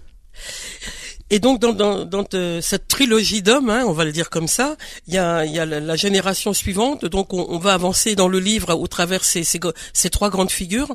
[1.34, 4.76] Et donc dans, euh, cette trilogie d'hommes, hein, on va le dire comme ça,
[5.08, 7.06] il y a, la, génération suivante.
[7.06, 10.94] Donc on, va avancer dans le livre au travers ces, ces trois grandes figures.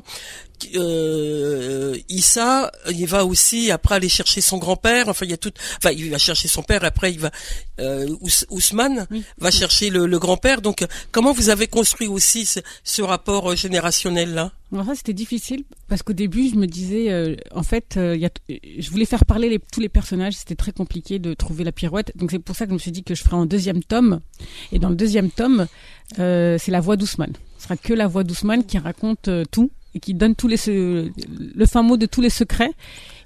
[0.75, 5.07] Euh, Issa, il va aussi après aller chercher son grand-père.
[5.09, 5.51] Enfin il y a tout.
[5.77, 6.83] Enfin il va chercher son père.
[6.83, 7.31] Après il va
[7.79, 9.23] euh, Ous- Ousmane Oui.
[9.37, 10.61] va chercher le, le grand-père.
[10.61, 15.13] Donc comment vous avez construit aussi ce, ce rapport euh, générationnel là Alors ça c'était
[15.13, 19.05] difficile parce qu'au début je me disais euh, en fait euh, y a je voulais
[19.05, 22.39] faire parler les- tous les personnages c'était très compliqué de trouver la pirouette donc c'est
[22.39, 24.19] pour ça que je me suis dit que je ferais un deuxième tome
[24.71, 25.67] et dans le deuxième tome
[26.15, 30.13] c'est la voix d'Ousmane ce sera que la voix d'Ousmane qui raconte tout et qui
[30.13, 31.09] donne tous les se-
[31.55, 32.71] le fin mot de tous les secrets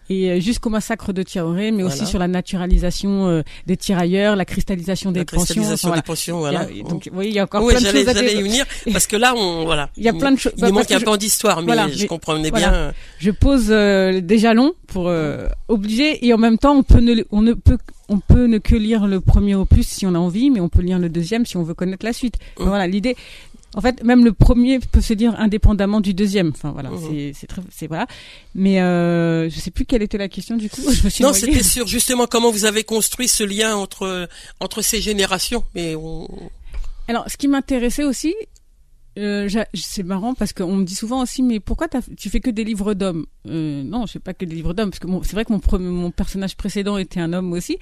[0.09, 1.95] et euh, jusqu'au massacre de Tiaoré mais Voilà.
[1.95, 6.01] aussi sur la naturalisation euh, des tirailleurs la cristallisation des La pensions cristallisation enfin, des
[6.01, 6.67] pensions, voilà.
[6.71, 8.13] Il y a- donc vous voyez il y a encore Oui, plein de choses à
[8.13, 8.43] j'allais y dire.
[8.43, 9.89] venir parce que là, on voilà.
[9.97, 11.99] Il y a plein de choses- Il bah, manque un peu d'histoire, mais Voilà, je
[12.01, 12.69] mais- comprenais voilà.
[12.69, 12.93] bien.
[13.19, 17.23] je pose euh, des jalons pour euh, obliger et en même temps on peut ne
[17.31, 17.77] on ne peut
[18.09, 20.81] on peut ne que lire le premier opus si on a envie mais on peut
[20.81, 22.67] lire le deuxième si on veut connaître la suite Mhm.
[22.67, 23.15] voilà l'idée
[23.75, 26.49] en fait même le premier peut se lire indépendamment du deuxième.
[26.49, 28.07] Enfin voilà c'est c'est très c'est voilà.
[28.55, 30.81] Mais euh, je sais plus quelle était la question du coup.
[30.91, 34.27] Je me suis Non, c'était sur justement comment vous avez construit ce lien entre
[34.59, 35.63] entre ces générations.
[35.75, 36.27] Mais on...
[37.07, 38.35] Alors, ce qui m'intéressait aussi,
[39.19, 42.63] euh, c'est marrant parce qu'on me dit souvent aussi, mais pourquoi tu fais que des
[42.63, 43.25] livres d'hommes?
[43.49, 45.79] Euh, Non, je fais pas que des livres d'hommes parce que c'est vrai que mon,
[45.79, 47.77] mon personnage précédent était un homme aussi,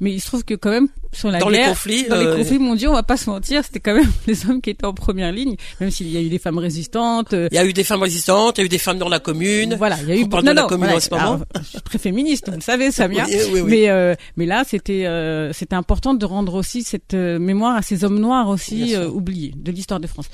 [0.00, 2.30] mais il se trouve que quand même sur la dans les guerre, conflits, dans euh,
[2.32, 4.86] les conflits mondiaux, on va pas se mentir, c'était quand même les hommes qui étaient
[4.86, 7.32] en première ligne, même s'il y a eu des femmes résistantes.
[7.32, 9.08] euh, il y a eu des femmes résistantes, il y a eu des femmes dans
[9.08, 9.74] la commune.
[9.76, 11.10] voilà, il y a eu On parle non, de la non, commune voilà, en ce
[11.10, 11.22] moment.
[11.22, 13.26] alors, je suis très féministe, vous le savez, Samia.
[13.28, 13.70] Oui, oui, oui.
[13.70, 18.04] Mais euh, mais là, c'était euh, c'était important de rendre aussi cette mémoire à ces
[18.04, 20.28] hommes noirs aussi euh, oubliés de l'histoire de France.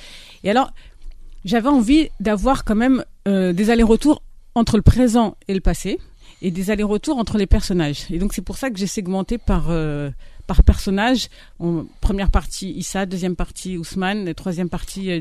[0.45, 0.73] Et alors,
[1.45, 4.23] j'avais envie d'avoir quand même euh, des allers-retours
[4.55, 5.99] entre le présent et le passé
[6.43, 8.07] et des allers-retours entre les personnages.
[8.11, 10.11] Et donc c'est pour ça que j'ai segmenté par euh,
[10.47, 11.29] par personnage.
[12.01, 15.21] Première partie Issa, deuxième partie Ousmane, et troisième partie euh.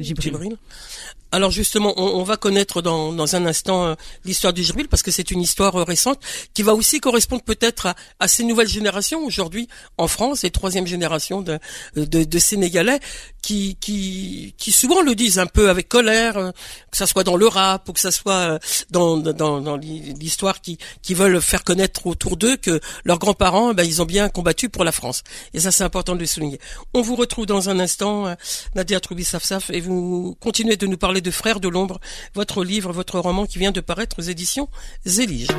[1.32, 5.04] Alors justement, on, on va connaître dans, dans un instant euh, l'histoire du Djibril parce
[5.04, 6.20] que c'est une histoire euh, récente
[6.54, 10.88] qui va aussi correspondre peut-être à, à ces nouvelles générations aujourd'hui en France, les troisième
[10.88, 11.60] génération de,
[11.96, 13.00] de, de Sénégalais
[13.42, 16.52] qui, qui, qui souvent le disent un peu avec colère, euh,
[16.92, 18.60] que ça soit dans le rap ou que ça soit
[18.90, 23.84] dans, dans, dans l'histoire qui, qui veulent faire connaître autour d'eux que leurs grands-parents, ben,
[23.84, 25.24] ils ont bien combattu pour la France.
[25.54, 26.60] Et ça, c'est important de le souligner.
[26.94, 28.36] On vous retrouve dans un instant,
[28.76, 32.00] Nadia Troubi-Safsaf, et vous continuez de nous parler de Frères de l'ombre,
[32.34, 34.70] votre livre, votre roman qui vient de paraître aux éditions
[35.06, 35.50] Zélige.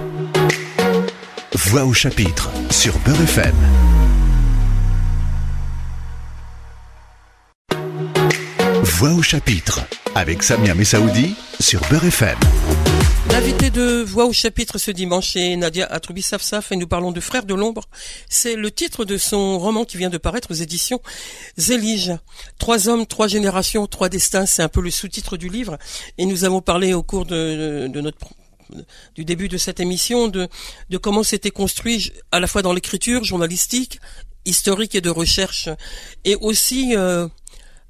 [1.55, 3.55] Voix au chapitre sur Beurre FM.
[8.83, 9.81] Voix au chapitre
[10.14, 12.38] avec Samia Messaoudi sur Beurre FM.
[13.38, 17.20] L'invité de Voix au chapitre ce dimanche est Nadia Atroubi Safsaf et nous parlons de
[17.20, 17.85] Frères de l'ombre.
[18.29, 21.01] C'est le titre de son roman qui vient de paraître aux éditions
[21.57, 22.14] Zélige.
[22.59, 25.79] Trois hommes, trois générations, trois destins, c'est un peu le sous-titre du livre.
[26.18, 28.18] Et nous avons parlé au cours de, de notre
[29.14, 30.48] du début de cette émission de,
[30.90, 34.01] de comment c'était construit à la fois dans l'écriture journalistique,
[34.46, 35.68] historique et de recherche,
[36.24, 37.29] et aussi euh,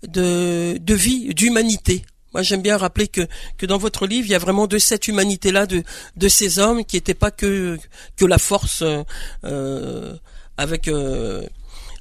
[0.06, 2.04] de, de vie, d'humanité.
[2.34, 5.08] Moi, j'aime bien rappeler que, que dans votre livre, il y a vraiment de cette
[5.08, 5.82] humanité-là, de,
[6.16, 7.78] de ces hommes qui n'étaient pas que,
[8.16, 8.84] que la force
[9.44, 10.14] euh,
[10.56, 11.46] avec euh,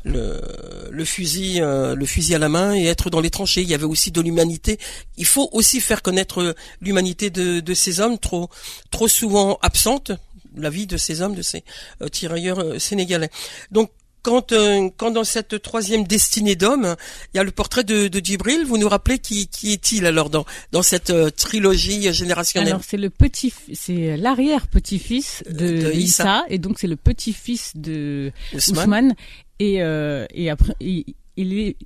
[0.03, 0.41] le,
[0.89, 3.61] le fusil, euh, le fusil à la main et être dans les tranchées.
[3.61, 4.79] Il y avait aussi de l'humanité.
[5.17, 8.49] Il faut aussi faire connaître l'humanité de, de ces hommes trop,
[8.91, 10.11] trop souvent absentes,
[10.55, 11.63] la vie de ces hommes, de ces
[12.01, 13.29] euh, tirailleurs euh, sénégalais.
[13.71, 13.91] Donc,
[14.27, 16.97] quand, euh, quand dans cette troisième destinée d'homme,
[17.33, 20.29] il y a le portrait de, de Djibril, vous nous rappelez qui, qui est-il alors
[20.29, 26.43] dans, dans cette euh, trilogie générationnelle Alors c'est le petit, c'est l'arrière petit-fils de, Issa.
[26.49, 29.15] et donc c'est le petit-fils de Ousmane,
[29.59, 31.05] et, euh, et après il,
[31.37, 31.77] il est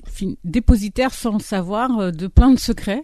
[0.44, 3.04] dépositaire sans le savoir de plein de secrets.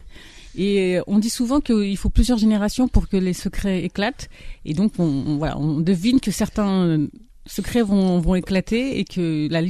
[0.60, 4.28] Et on dit souvent qu'il faut plusieurs générations pour que les secrets éclatent.
[4.66, 7.08] Et donc, on, voilà, on devine que certains
[7.48, 9.62] secrets vont, vont éclater et que la,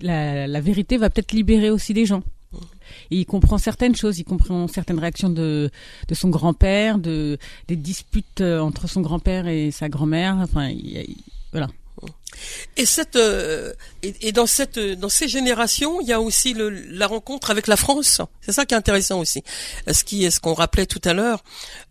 [0.00, 2.22] la, la vérité va peut-être libérer aussi des gens.
[3.10, 5.70] Et il comprend certaines choses, il comprend certaines réactions de,
[6.08, 10.36] de son grand-père, de, des disputes euh, entre son grand-père et sa grand-mère.
[10.40, 11.16] Enfin, il,
[11.50, 11.68] voilà.
[12.76, 17.06] Et cette euh, et, dans cette dans ces générations, il y a aussi le, la
[17.06, 18.20] rencontre avec la France.
[18.40, 19.42] C'est ça qui est intéressant aussi.
[19.90, 21.44] Ce qui est ce qu'on rappelait tout à l'heure,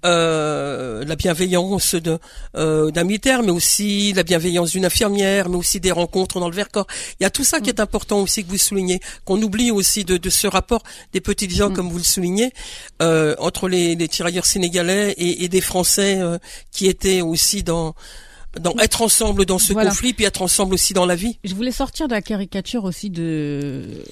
[0.05, 2.19] euh, la bienveillance de
[2.55, 6.55] euh, d'un militaire, mais aussi la bienveillance d'une infirmière, mais aussi des rencontres dans le
[6.55, 6.87] Vercors.
[7.19, 10.03] Il y a tout ça qui est important aussi que vous soulignez, qu'on oublie aussi
[10.03, 11.73] de, de ce rapport des petites gens, mm.
[11.73, 12.51] comme vous le soulignez,
[13.01, 16.37] euh, entre les, les tirailleurs sénégalais et, et des Français euh,
[16.71, 17.95] qui étaient aussi dans
[18.59, 21.39] dans être ensemble dans ce conflit, puis être ensemble aussi dans la vie.
[21.43, 24.03] Je voulais sortir de la caricature aussi de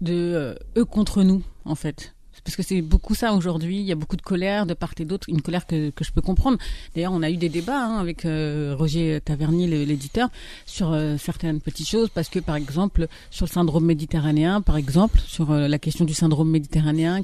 [0.00, 2.14] de euh, eux contre nous, en fait.
[2.44, 3.78] Parce que c'est beaucoup ça aujourd'hui.
[3.78, 6.12] Il y a beaucoup de colère de part et d'autre, une colère que, que je
[6.12, 6.58] peux comprendre.
[6.94, 10.28] D'ailleurs, on a eu des débats hein, avec euh, Roger Tavernier, l'éditeur,
[10.66, 12.10] sur euh, certaines petites choses.
[12.10, 16.50] Parce que, par exemple, sur le syndrome méditerranéen, par exemple, sur la question du syndrome
[16.50, 17.22] méditerranéen,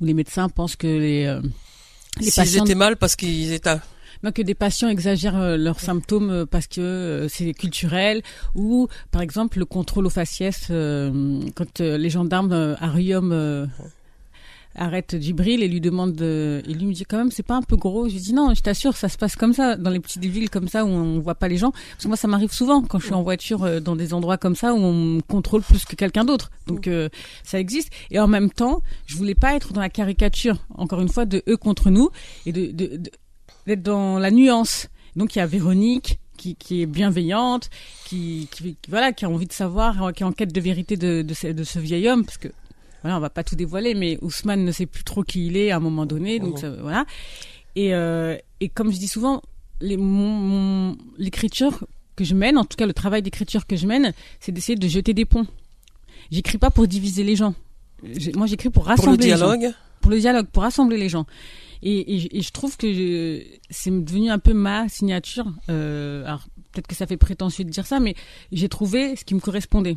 [0.00, 1.38] où les médecins pensent que les
[2.18, 3.70] les patients étaient mal parce qu'ils étaient
[4.30, 8.22] que des patients exagèrent euh, leurs symptômes euh, parce que euh, c'est culturel,
[8.54, 13.68] ou par exemple le contrôle aux faciès, quand les gendarmes à Riom
[14.76, 17.76] arrêtent Djibril et lui demandent, et lui me dit quand même c'est pas un peu
[17.76, 18.08] gros.
[18.08, 20.50] Je lui dis non, je t'assure, ça se passe comme ça dans les petites villes
[20.50, 21.70] comme ça où on voit pas les gens.
[21.70, 24.54] Parce que moi ça m'arrive souvent quand je suis en voiture dans des endroits comme
[24.54, 26.50] ça où on contrôle plus que quelqu'un d'autre.
[26.66, 26.88] Donc
[27.42, 27.90] ça existe.
[28.10, 31.42] Et en même temps, je voulais pas être dans la caricature, encore une fois, de
[31.48, 32.10] eux contre nous
[32.46, 33.10] et de
[33.70, 34.88] d'être dans la nuance.
[35.16, 37.70] Donc il y a Véronique qui, qui est bienveillante,
[38.04, 41.22] qui, qui, voilà, qui a envie de savoir, qui est en quête de vérité de,
[41.22, 42.48] de, ce, de ce vieil homme, parce que
[43.02, 45.70] voilà, on va pas tout dévoiler, mais Ousmane ne sait plus trop qui il est
[45.70, 47.06] à un moment donné, donc ça, voilà.
[47.76, 49.42] Et, euh, et comme je dis souvent,
[49.80, 54.76] l'écriture que je mène, en tout cas le travail d'écriture que je mène, c'est d'essayer
[54.76, 55.46] de jeter des ponts.
[56.30, 57.54] J'écris pas pour diviser les gens.
[58.34, 59.60] moi, j'écris pour rassembler pour le dialogue.
[59.60, 59.74] les gens.
[60.10, 61.24] Pour le dialogue, pour rassembler les gens.
[61.82, 65.46] Et, et, je trouve que c'est devenu un peu ma signature.
[65.68, 66.42] Euh, alors
[66.72, 68.16] peut-être que ça fait prétentieux de dire ça, mais
[68.50, 69.96] j'ai trouvé ce qui me correspondait.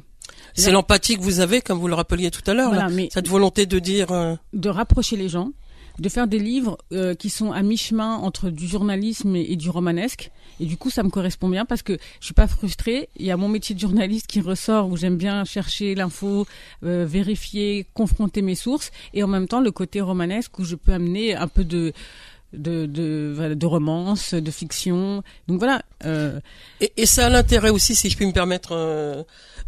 [0.54, 2.74] C'est l'empathie que vous avez, comme vous le rappeliez tout à l'heure,
[3.12, 4.12] cette volonté de dire...
[4.12, 5.50] Euh, de rapprocher les gens,
[5.98, 10.32] de faire des livres euh, qui sont à mi-chemin entre du journalisme et, du romanesque.
[10.60, 13.10] Et du coup, ça me correspond bien parce que je suis pas frustrée.
[13.18, 16.46] Il y a mon métier de journaliste qui ressort où j'aime bien chercher l'info,
[16.84, 20.94] euh, vérifier, confronter mes sources, et en même temps le côté romanesque où je peux
[20.94, 21.94] amener un peu de
[22.54, 25.24] de, de, de romance, de fiction.
[25.48, 25.82] Donc voilà.
[26.06, 26.40] Euh...
[26.82, 29.24] Et, et, ça a l'intérêt aussi, si je puis me permettre, euh,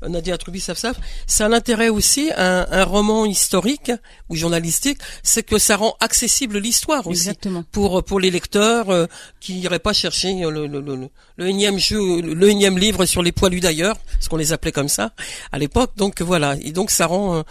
[0.08, 3.91] Nadia Truby-Safsaf, ça a l'intérêt aussi, un, un, roman historique
[4.30, 7.21] ou journalistique, c'est que ça rend accessible l'histoire aussi.
[7.21, 7.63] Exactement.
[7.71, 9.06] Pour, pour les lecteurs euh,
[9.39, 13.32] qui n'iraient pas chercher le, le, le, le, énième jeu, le énième livre sur les
[13.32, 15.12] poilus d'ailleurs, ce qu'on les appelait comme ça
[15.52, 15.91] à l'époque.
[15.98, 16.56] Donc voilà.
[16.62, 17.43] Et donc ça rend...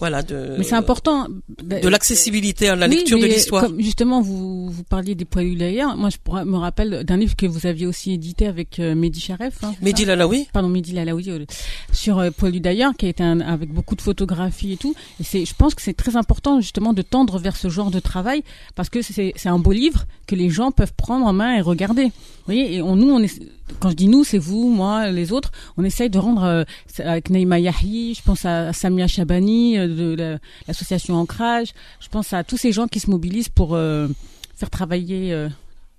[0.00, 1.28] Voilà de mais c'est important
[1.62, 3.68] de l'accessibilité à la lecture de l'histoire.
[3.78, 7.66] justement vous vous parliez des poilus d'ailleurs moi je me rappelle d'un livre que vous
[7.66, 10.48] aviez aussi édité avec euh, Mehdi Charef hein, Mehdi Lalaoui.
[10.52, 11.44] Pardon Mehdi Lalaoui euh,
[11.92, 14.94] sur euh, poilus d'ailleurs qui a été un, avec beaucoup de photographies et tout.
[15.20, 18.00] Et c'est je pense que c'est très important justement de tendre vers ce genre de
[18.00, 18.42] travail
[18.74, 21.60] parce que c'est c'est un beau livre que les gens peuvent prendre en main et
[21.60, 22.04] regarder.
[22.04, 23.42] Vous voyez et on, nous on est
[23.78, 26.64] quand je dis nous, c'est vous, moi, les autres, on essaye de rendre, euh,
[26.98, 32.44] avec Neima Yahi, je pense à, Samia Chabani euh, de l'association Ancrage, je pense à
[32.44, 34.08] tous ces gens qui se mobilisent pour euh,
[34.56, 35.48] faire travailler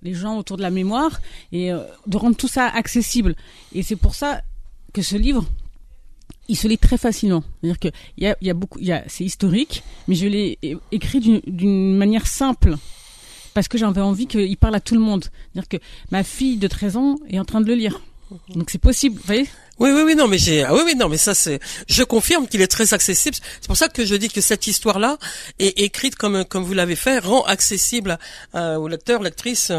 [0.02, 1.70] les gens autour de la mémoire et
[2.06, 3.34] de rendre tout ça accessible.
[3.72, 4.42] Et c'est pour ça
[4.92, 5.44] que ce livre,
[6.48, 7.42] il se lit très facilement.
[7.60, 7.88] C'est-à-dire que
[9.08, 10.58] c'est historique, mais je l'ai
[10.92, 12.76] écrit d'une manière simple
[13.54, 15.24] parce que j'avais envie qu'il parle à tout le monde.
[15.52, 15.76] C'est-à-dire que
[16.10, 18.00] ma fille de 13 ans est en train de le lire.
[18.54, 19.46] Donc c'est possible, vous voyez?
[19.78, 21.58] Oui, oui, oui, non, mais j'ai, ah oui, oui, non, mais ça, c'est,
[21.88, 23.36] je confirme qu'il est très accessible.
[23.60, 25.18] C'est pour ça que je dis que cette histoire-là
[25.58, 28.18] est écrite comme, comme vous l'avez fait, rend accessible
[28.54, 29.72] euh, aux lecteurs, lectrices,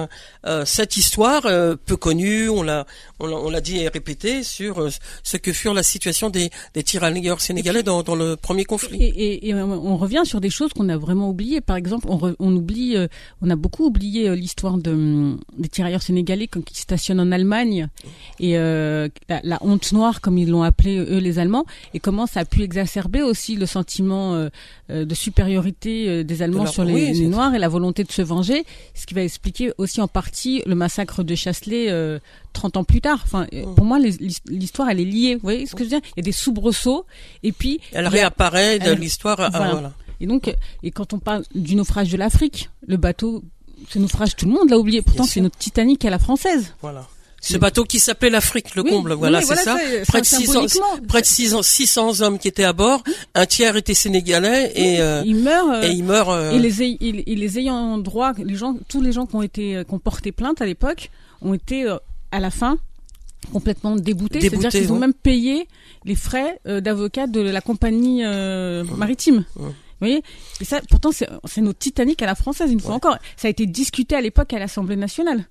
[0.46, 2.86] euh, cette histoire euh, peu connue, on l'a,
[3.20, 4.90] on l'a dit et répété sur euh,
[5.24, 9.02] ce que furent la situation des, des tirailleurs sénégalais dans, dans le premier conflit.
[9.02, 11.62] Et, et, on revient sur des choses qu'on a vraiment oubliées.
[11.62, 12.98] Par exemple, on, on oublie,
[13.42, 17.88] on a beaucoup oublié l'histoire de, des tirailleurs sénégalais ils stationnent en Allemagne
[18.40, 19.10] et la,
[19.44, 22.46] la honte lutte noire, comme ils l'ont appelé eux les Allemands, et comment ça a
[22.46, 24.50] pu exacerber aussi le sentiment euh,
[24.90, 28.66] euh, de supériorité des Allemands sur les, les Noirs et la volonté de se venger,
[28.94, 32.20] ce qui va expliquer aussi en partie le massacre de Chasselet
[32.54, 33.22] 30 ans plus tard.
[33.24, 33.76] Enfin, mm.
[33.76, 34.00] pour moi,
[34.48, 35.36] l'histoire, elle est liée.
[35.36, 36.02] Vous voyez ce que je veux dire?
[36.16, 37.06] Il y a des soubresauts,
[37.42, 37.80] et puis...
[37.92, 39.50] Elle réapparaît de l'histoire.
[39.52, 39.94] Voilà.
[40.22, 43.44] Et donc, et quand on parle du naufrage de l'Afrique, le bateau,
[43.90, 45.02] ce naufrage, tout le monde l'a oublié.
[45.02, 46.74] Pourtant, c'est notre Titanic à la française.
[46.82, 47.08] Voilà.
[47.44, 49.78] Ce bateau qui s'appelait l'Afrique, le comble, voilà, c'est ça.
[50.08, 50.66] Près de 600,
[51.08, 53.04] près de 600, 600 hommes qui étaient à bord,
[53.36, 55.84] un tiers était sénégalais et euh, il meurt.
[55.84, 56.30] et il meurt.
[56.30, 59.84] Euh, et les, et, les ayant droit, les gens, tous les gens qui ont été,
[59.86, 61.98] qui ont porté plainte à l'époque, ont été euh,
[62.32, 62.78] à la fin
[63.52, 64.40] complètement déboutés.
[64.40, 65.68] C'est-à-dire qu'ils ont même payé
[66.06, 68.24] les frais d'avocat de la compagnie
[68.98, 69.44] maritime.
[69.56, 70.24] Vous voyez?
[70.62, 73.18] Et ça, pourtant, c'est notre Titanic à la française, une fois encore.
[73.36, 75.46] Ça a été discuté à l'époque à l'Assemblée nationale.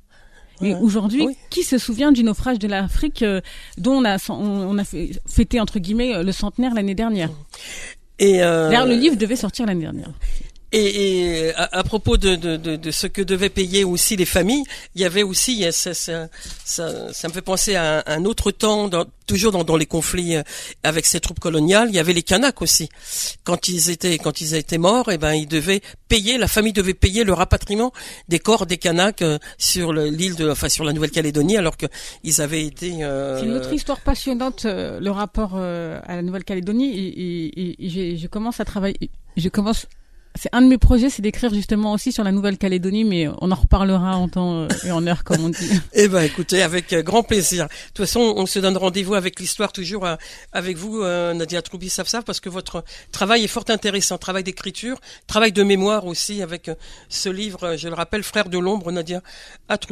[0.61, 3.41] Mais aujourd'hui, qui se souvient du naufrage de l'Afrique euh,
[3.79, 4.85] dont on a, on, a
[5.27, 7.31] fêté, entre guillemets, euh, le centenaire l'année dernière?
[8.19, 8.69] Et euh...
[8.69, 10.11] D'ailleurs, le livre devait sortir l'année dernière.
[10.75, 14.65] Et, et à, propos de, de, de, de, ce que devaient payer aussi les familles,
[14.95, 16.29] il y avait aussi, ça, ça,
[16.65, 20.37] ça, ça me fait penser à un, autre temps, dans, toujours dans, dans, les conflits
[20.37, 20.43] euh,
[20.83, 22.89] avec ces troupes coloniales, il y avait les Kanaks aussi.
[23.45, 26.73] Quand ils étaient, quand ils étaient morts, et eh ben ils devaient payer, la famille
[26.73, 27.93] devait payer le rapatriement
[28.29, 31.87] des corps des Kanaks euh, sur l'île de, enfin sur la Nouvelle-Calédonie, alors que
[32.25, 33.05] ils avaient été.
[33.05, 33.39] Euh...
[33.39, 38.27] C'est une autre histoire passionnante, euh, le rapport à la Nouvelle-Calédonie, et, et, et je
[38.27, 39.87] commence à travailler, je commence
[40.35, 43.55] c'est un de mes projets, c'est d'écrire justement aussi sur la Nouvelle-Calédonie, mais on en
[43.55, 45.71] reparlera en temps euh, et en heure, comme on dit.
[45.93, 47.67] eh ben, écoutez, avec euh, grand plaisir.
[47.67, 50.17] De toute façon, on se donne rendez-vous avec l'histoire toujours euh,
[50.53, 51.93] avec vous, Nadia Troubi
[52.27, 56.71] parce que votre travail est fort intéressant, travail d'écriture, travail de mémoire aussi, avec
[57.09, 59.21] ce livre, je le rappelle, Frère de l'ombre, Nadia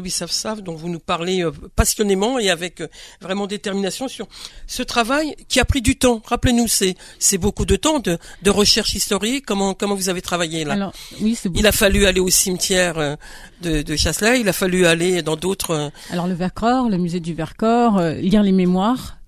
[0.08, 2.82] Safsaf, dont vous nous parlez passionnément et avec
[3.20, 4.28] vraiment détermination sur
[4.66, 6.22] ce travail qui a pris du temps.
[6.24, 9.46] Rappelez-nous, c'est c'est beaucoup de temps de, de recherche historique.
[9.46, 10.22] Comment comment vous avez
[10.64, 10.92] là.
[11.20, 13.16] oui, il a fallu aller au cimetière euh,
[13.62, 13.96] de, de
[14.38, 15.70] il a fallu aller dans d'autres.
[15.70, 19.19] Euh, Alors le Vercors, le musée du Vercors, euh, lire les mémoires.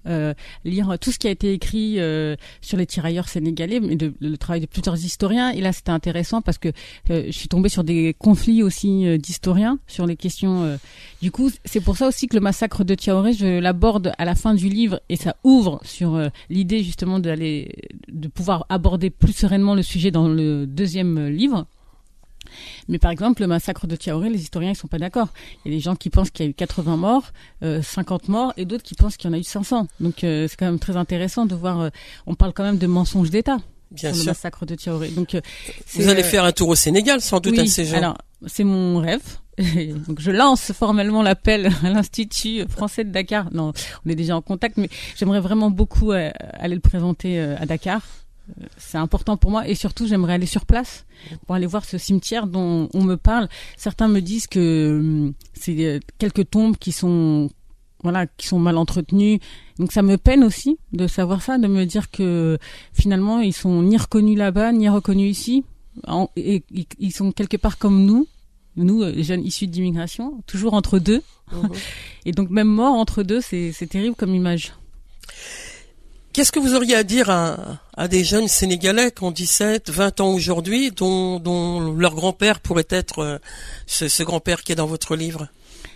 [0.65, 1.99] Lire tout ce qui a été écrit
[2.61, 5.51] sur les tirailleurs sénégalais, mais de, le travail de plusieurs historiens.
[5.51, 6.69] Et là, c'était intéressant parce que
[7.09, 10.79] je suis tombée sur des conflits aussi d'historiens sur les questions.
[11.21, 14.35] du coup, c'est pour ça aussi que le massacre de Tiaoré, je l'aborde à la
[14.35, 17.75] fin du livre et ça ouvre sur l'idée justement d'aller,
[18.11, 21.67] de pouvoir aborder plus sereinement le sujet dans le deuxième livre.
[22.89, 25.29] Mais par exemple, le massacre de Tiaoré, les historiens ils sont pas d'accord.
[25.65, 28.29] Il y a des gens qui pensent qu'il y a eu 80 morts, euh, 50
[28.29, 29.87] morts, et d'autres qui pensent qu'il y en a eu 500.
[30.01, 31.81] Donc euh, c'est quand même très intéressant de voir.
[31.81, 31.91] Euh,
[32.27, 33.59] on parle quand même de mensonges d'État.
[33.97, 35.09] sur le massacre de Tiaoré.
[35.09, 35.41] Donc, euh,
[35.95, 37.97] vous allez faire un tour au Sénégal, sans doute, à ces gens.
[37.99, 39.21] Alors, c'est mon rêve.
[40.09, 43.53] Donc, je lance formellement l'appel à l'Institut français de Dakar.
[43.53, 43.73] Non,
[44.07, 48.01] on est déjà en contact, mais j'aimerais vraiment beaucoup aller le présenter à Dakar
[48.77, 51.05] c'est important pour moi et surtout j'aimerais aller sur place
[51.47, 53.49] pour aller voir ce cimetière dont on me parle.
[53.77, 57.51] Certains me disent que hum, c'est euh, quelques tombes qui sont
[58.03, 59.41] voilà qui sont mal entretenues.
[59.79, 62.59] Donc ça me peine aussi de savoir ça, de me dire que
[62.93, 65.65] finalement ils sont ni reconnus là-bas ni reconnus ici.
[66.37, 66.65] et,
[66.99, 68.27] ils sont quelque part comme nous,
[68.77, 71.23] nous euh, jeunes issus d'immigration, toujours entre deux.
[71.53, 71.71] Mhm.
[72.25, 74.73] Et donc même mort entre deux, c'est terrible comme image.
[76.33, 80.33] Qu'est-ce que vous auriez à dire à, des jeunes Sénégalais qui ont 17, 20 ans
[80.33, 83.39] aujourd'hui, dont, leur grand-père pourrait être euh,
[83.87, 85.49] ce, grand-père qui est dans votre livre?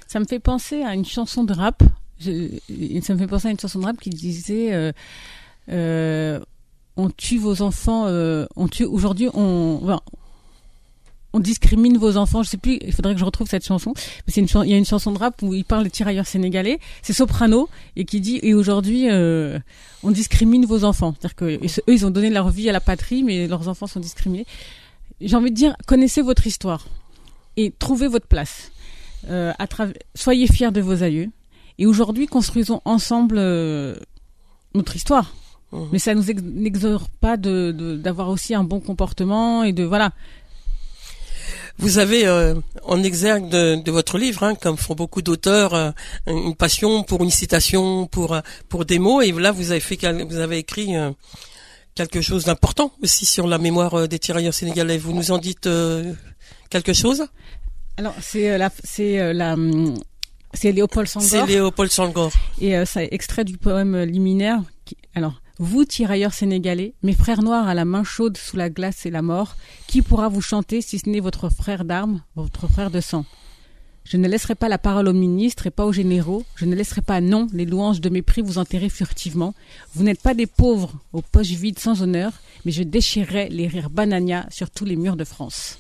[0.07, 1.83] Ça me fait penser à une chanson de rap.
[2.21, 4.93] ça me fait penser à une chanson de rap qui disait euh,
[5.71, 6.41] euh,
[6.97, 8.07] On tue vos enfants,
[8.57, 9.99] on tue aujourd'hui, on,
[11.33, 12.43] on discrimine vos enfants.
[12.43, 13.93] Je sais plus, il faudrait que je retrouve cette chanson.
[14.27, 16.27] Mais c'est une il y a une chanson de rap où il parle des tirailleurs
[16.27, 16.79] sénégalais.
[17.03, 19.59] C'est Soprano et qui dit et aujourd'hui euh,
[20.03, 21.15] on discrimine vos enfants.
[21.19, 24.01] C'est-à-dire que eux ils ont donné leur vie à la patrie, mais leurs enfants sont
[24.01, 24.47] discriminés.
[25.21, 26.87] J'ai envie de dire connaissez votre histoire
[27.57, 28.71] et trouvez votre place.
[29.29, 29.67] Euh, à
[30.15, 31.31] soyez fiers de vos aïeux
[31.79, 33.97] et aujourd'hui construisons ensemble euh,
[34.75, 35.35] notre histoire.
[35.73, 35.79] Mmh.
[35.93, 40.13] Mais ça nous n'exore pas de d'avoir aussi un bon comportement et de voilà
[41.79, 42.55] vous avez euh,
[42.85, 45.91] en exergue de, de, votre livre, hein, comme font beaucoup d'auteurs, euh,
[46.27, 49.99] une passion pour une citation, pour euh, pour des mots, et là vous avez fait,
[50.25, 50.95] vous avez écrit
[51.95, 54.99] quelque chose d'important aussi sur la mémoire des tirailleurs sénégalais.
[54.99, 55.69] Vous nous en dites
[56.71, 57.27] quelque chose?
[57.97, 59.57] Alors c'est la c'est la
[60.55, 61.29] c'est Léopold Sangor.
[61.29, 62.33] C'est Léopold Sangor.
[62.61, 64.61] Et c'est extrait du poème liminaire.
[64.85, 69.07] Qui, alors vous, tirailleurs sénégalais, mes frères noirs à la main chaude sous la glace
[69.07, 72.91] et la mort, qui pourra vous chanter si ce n'est votre frère d'armes, votre frère
[72.91, 73.25] de sang?
[74.05, 76.45] Je ne laisserai pas la parole aux ministres et pas aux généraux.
[76.55, 79.53] Je ne laisserai pas, non, les louanges de mépris vous enterrer furtivement.
[79.95, 82.33] Vous n'êtes pas des pauvres aux poches vides sans honneur,
[82.65, 85.79] mais je déchirerai les rires banania sur tous les murs de France.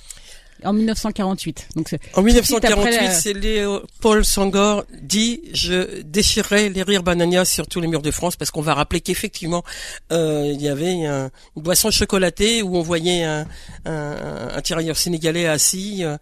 [0.65, 1.69] En 1948.
[1.77, 7.89] Donc en 1948, c'est Léopold Sangor dit je déchirerai les rires banania sur tous les
[7.89, 9.63] murs de France parce qu'on va rappeler qu'effectivement
[10.13, 13.47] euh, il y avait une boisson chocolatée où on voyait un,
[13.85, 16.17] un, un tirailleur sénégalais assis euh,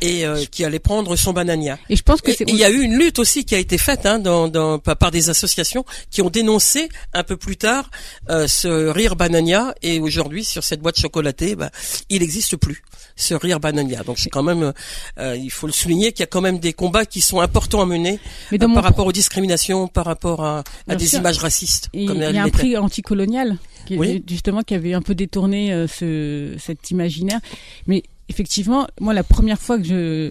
[0.00, 1.78] et euh, qui allait prendre son banania.
[1.90, 4.06] Et je pense que il y a eu une lutte aussi qui a été faite
[4.06, 7.90] hein, dans, dans, par des associations qui ont dénoncé un peu plus tard
[8.30, 11.70] euh, ce rire banania et aujourd'hui sur cette boîte chocolatée, bah,
[12.08, 12.82] il n'existe plus
[13.20, 14.02] ce rire banania.
[14.02, 14.72] Donc c'est quand même,
[15.18, 17.80] euh, il faut le souligner qu'il y a quand même des combats qui sont importants
[17.80, 18.18] à mener
[18.58, 21.88] par rapport aux discriminations, par rapport à, à des images racistes.
[21.92, 23.56] il y a un prix anticolonial
[23.86, 23.98] qui
[24.28, 27.40] justement qui avait un peu détourné ce, cet imaginaire,
[27.86, 30.30] mais effectivement, moi, la première fois que je,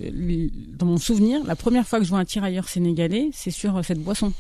[0.78, 3.84] dans mon souvenir, la première fois que je vois un tirailleur sénégalais, c'est sur euh,
[3.84, 4.32] cette boisson.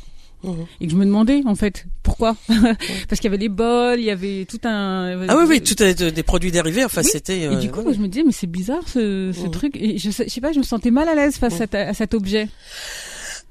[0.42, 0.52] Mmh.
[0.80, 4.06] Et que je me demandais en fait pourquoi parce qu'il y avait des bols, il
[4.06, 7.68] y avait tout un ah oui oui tout des produits dérivés enfin c'était et du
[7.68, 9.52] euh, coup je me disais mais c'est bizarre ce, ce mmh.
[9.52, 11.76] truc et je, je sais pas je me sentais mal à l'aise face mmh.
[11.76, 12.48] à, cet objet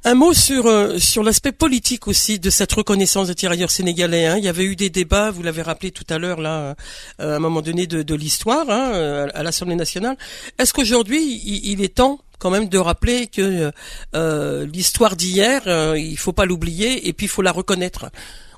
[0.05, 4.27] un mot sur euh, sur l'aspect politique aussi de cette reconnaissance des tirailleurs sénégalais.
[4.27, 4.37] Hein.
[4.39, 6.77] Il y avait eu des débats, vous l'avez rappelé tout à l'heure là,
[7.21, 10.17] euh, à un moment donné de, de l'histoire hein, euh, à l'Assemblée nationale.
[10.59, 13.73] Est-ce qu'aujourd'hui il, est temps quand même de rappeler que
[14.65, 15.63] l'histoire d'hier,
[15.97, 18.11] il faut pas l'oublier et puis il faut la reconnaître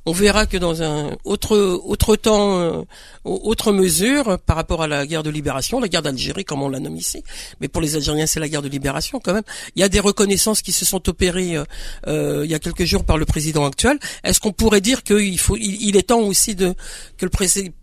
[0.07, 2.83] on verra que dans un autre autre temps, euh,
[3.24, 6.81] autre mesure par rapport à la guerre de libération, la guerre d'Algérie comme on la
[6.81, 7.22] nomme ici,
[7.61, 9.45] mais pour les Algériens c'est la guerre de libération quand même.
[9.76, 11.64] Il y a des reconnaissances qui se sont opérées euh,
[12.07, 13.99] euh il y a quelques jours par le président actuel.
[14.24, 16.74] Est-ce qu'on pourrait dire qu'il faut, il, est temps aussi de
[17.18, 17.31] que le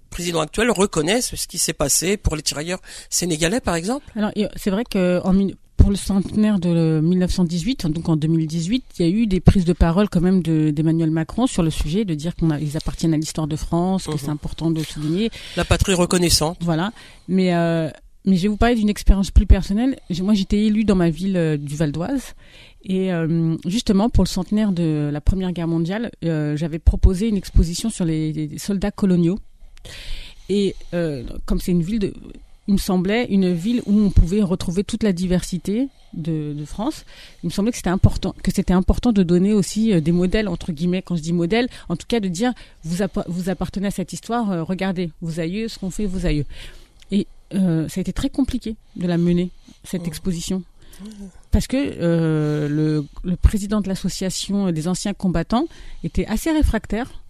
[0.10, 4.06] président actuel reconnaisse ce qui s'est passé pour les tirailleurs sénégalais, par exemple?
[4.16, 5.34] Alors, c'est vrai que en,
[5.78, 9.74] pour le centenaire de 1918, donc en 2018, il y a eu des prises de
[9.74, 13.56] parole quand même d'Emmanuel Macron sur le sujet, de dire qu'ils appartiennent à l'histoire de
[13.56, 14.34] France, que c'est mhm.
[14.34, 15.30] important de souligner.
[15.56, 16.58] La patrie reconnaissante.
[16.62, 16.92] Voilà.
[17.28, 17.90] Mais euh,
[18.26, 19.98] mais je vais vous parler d'une expérience plus personnelle.
[20.22, 22.34] Moi, j'étais élue dans ma ville euh, du Val d'Oise.
[22.84, 27.90] Et euh, justement, pour le centenaire de la Première Guerre mondiale, j'avais proposé une exposition
[27.90, 29.40] sur les, les soldats coloniaux.
[30.50, 30.76] Et
[31.46, 32.14] comme c'est une ville de,
[32.68, 37.06] il me semblait une ville où on pouvait retrouver toute la diversité de, de France.
[37.44, 40.48] Il me semblait que c'était important, que c'était important de donner aussi euh, des modèles
[40.48, 41.02] entre guillemets.
[41.02, 42.54] Quand je dis modèle, en tout cas de dire
[42.84, 44.52] vous, vous appartenez à cette histoire.
[44.52, 46.46] Euh, regardez vos aïeux, ce qu'ont fait vos aïeux.
[47.12, 49.50] Et euh, ça a été très compliqué de la mener
[49.84, 50.08] cette mmh.
[50.08, 50.64] exposition
[51.52, 55.66] parce que euh, le, le président de l'association des anciens combattants
[56.04, 57.22] était assez réfractaire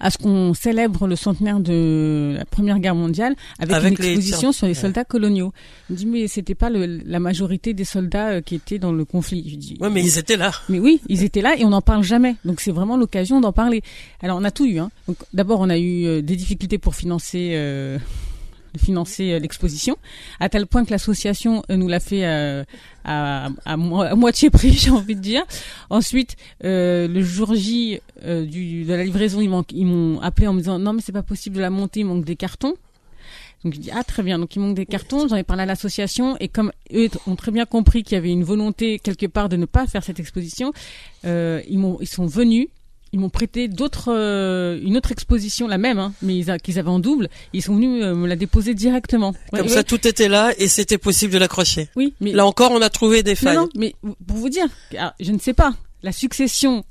[0.00, 4.66] à ce qu'on célèbre le centenaire de la Première Guerre mondiale avec, une exposition sur
[4.66, 5.52] les soldats coloniaux.
[5.88, 8.92] Je me dis mais c'était pas le, la majorité des soldats euh, qui étaient dans
[8.92, 9.44] le conflit.
[9.48, 10.52] Je dis, ouais, mais ils étaient là.
[10.68, 12.36] Mais oui, ils étaient là et on n'en parle jamais.
[12.44, 13.82] Donc c'est vraiment l'occasion d'en parler.
[14.22, 14.78] Alors on a tout eu.
[14.78, 14.90] Hein.
[15.32, 17.52] D'abord on a eu euh, des difficultés pour financer.
[17.54, 17.98] Euh,
[18.74, 19.96] de financer euh, l'exposition,
[20.40, 22.64] à tel point que l'association euh, nous l'a fait euh,
[23.04, 25.42] à, à, moitié prix, j'ai envie de dire.
[25.90, 31.00] Ensuite, le jour J de la livraison, ils m'ont appelé en me disant non mais
[31.00, 32.74] c'est pas possible de la monter, il manque des cartons.
[33.64, 35.26] Donc je dis ah très bien, donc il manque des cartons.
[35.26, 38.30] J'en ai parlé à l'association et comme eux ont très bien compris qu'il y avait
[38.30, 40.72] une volonté quelque part de ne pas faire cette exposition,
[41.24, 42.68] euh, ils ils sont venus
[43.12, 46.98] ils m'ont prêté d'autres, euh, une autre exposition, la même, hein, mais qu'ils avaient en
[46.98, 47.28] double.
[47.52, 49.34] Ils sont venus euh, me la déposer directement.
[49.52, 51.88] Comme ça, tout était là et c'était possible de l'accrocher.
[51.96, 53.56] Oui, mais là encore, on a trouvé des failles.
[53.56, 53.94] Non, mais
[54.26, 54.66] pour vous dire,
[55.20, 55.74] je ne sais pas.
[56.02, 56.84] La succession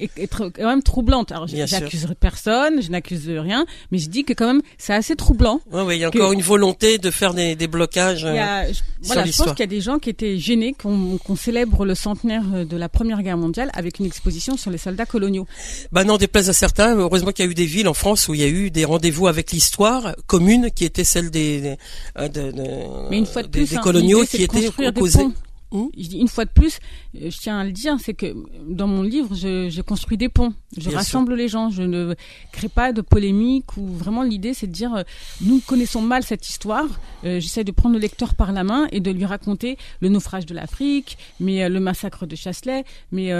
[0.00, 1.32] est, quand même troublante.
[1.32, 5.60] Alors, j'accuserai personne, je n'accuse rien, mais je dis que quand même, c'est assez troublant.
[5.72, 8.22] Oui, oui, il y a encore une volonté de faire des, des blocages.
[8.22, 8.72] Il y a, euh,
[9.02, 12.44] voilà, je pense qu'il y a des gens qui étaient gênés qu'on célèbre le centenaire
[12.54, 15.46] euh, de la Première Guerre mondiale avec une exposition sur les soldats coloniaux.
[15.92, 16.96] Bah non, déplaise à certains.
[16.96, 18.84] Heureusement qu'il y a eu des villes en France où il y a eu des
[18.84, 21.76] rendez-vous avec l'histoire commune qui était celle des, des,
[22.18, 25.20] euh, mais une fois de plus, des, hein, coloniaux qui étaient opposés.
[25.20, 25.49] Je
[25.96, 26.78] dis une fois de plus,
[27.16, 28.34] euh, je tiens à le dire, c'est que
[28.68, 32.14] dans mon livre, je, je construis des ponts, je rassemble les gens, je ne
[32.52, 35.02] crée pas de polémique ou vraiment l'idée, c'est de dire euh,
[35.42, 36.86] nous connaissons mal cette histoire.
[37.24, 40.46] Euh, J'essaie de prendre le lecteur par la main et de lui raconter le naufrage
[40.46, 43.30] de l'Afrique, mais euh, le massacre de Chasselet, mais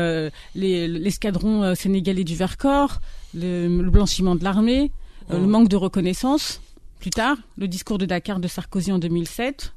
[0.55, 3.01] l'escadron sénégalais du Vercors,
[3.35, 4.91] le, le blanchiment de l'armée,
[5.28, 5.47] le mmh.
[5.47, 6.61] manque de reconnaissance.
[6.99, 9.72] Plus tard, le discours de Dakar de Sarkozy en 2007,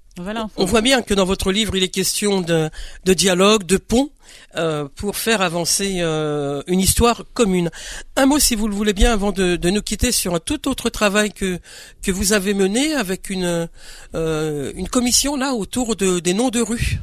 [0.58, 2.70] on voit bien que dans votre livre, il est question de,
[3.04, 4.12] dialogue, de pont,
[4.56, 7.72] euh, pour faire avancer euh, une histoire commune.
[8.16, 10.90] Un mot, si vous le voulez bien, avant de, nous quitter sur un tout autre
[10.90, 11.60] travail que
[12.04, 13.68] que vous avez mené avec une
[14.14, 17.00] euh, une commission là autour de, des noms de rues.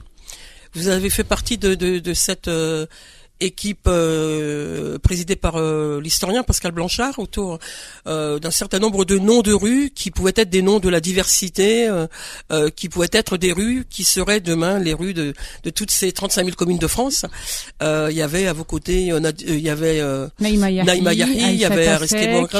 [0.74, 2.48] Vous avez fait partie de, de, cette
[3.40, 7.58] équipe euh, présidée par euh, l'historien Pascal Blanchard autour
[8.06, 11.00] euh, d'un certain nombre de noms de rues qui pouvaient être des noms de la
[11.00, 11.88] diversité,
[12.76, 15.34] qui pouvaient être des rues qui seraient demain les rues de,
[15.64, 17.24] de toutes ces 35 000 communes de France.
[17.80, 19.10] Il y avait à vos côtés,
[19.40, 20.02] il y avait
[20.40, 21.88] Naïma Yahi, il y avait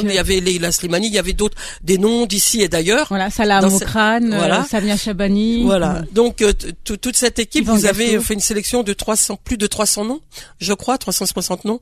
[0.02, 3.06] il y avait Leila Slimani, il y avait d'autres des noms d'ici et d'ailleurs.
[3.08, 4.64] Voilà, Salah Mokrane, voilà.
[4.64, 5.64] Samia Chabani.
[5.64, 6.02] Voilà.
[6.12, 6.44] Donc
[6.84, 10.20] toute cette équipe, vous avez fait une sélection de 300 plus de 300 noms
[10.69, 11.80] je crois, 360 noms,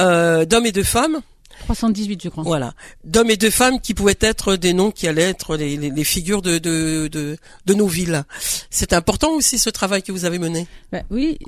[0.00, 1.22] euh, d'hommes et de femmes
[1.62, 2.44] 318, je crois.
[2.44, 2.74] Voilà,
[3.04, 6.04] d'hommes et de femmes qui pouvaient être des noms qui allaient être les, les, les
[6.04, 8.24] figures de, de, de, de, nos villes.
[8.70, 10.66] C'est important aussi ce travail que vous avez mené.
[10.90, 11.38] Bah, oui,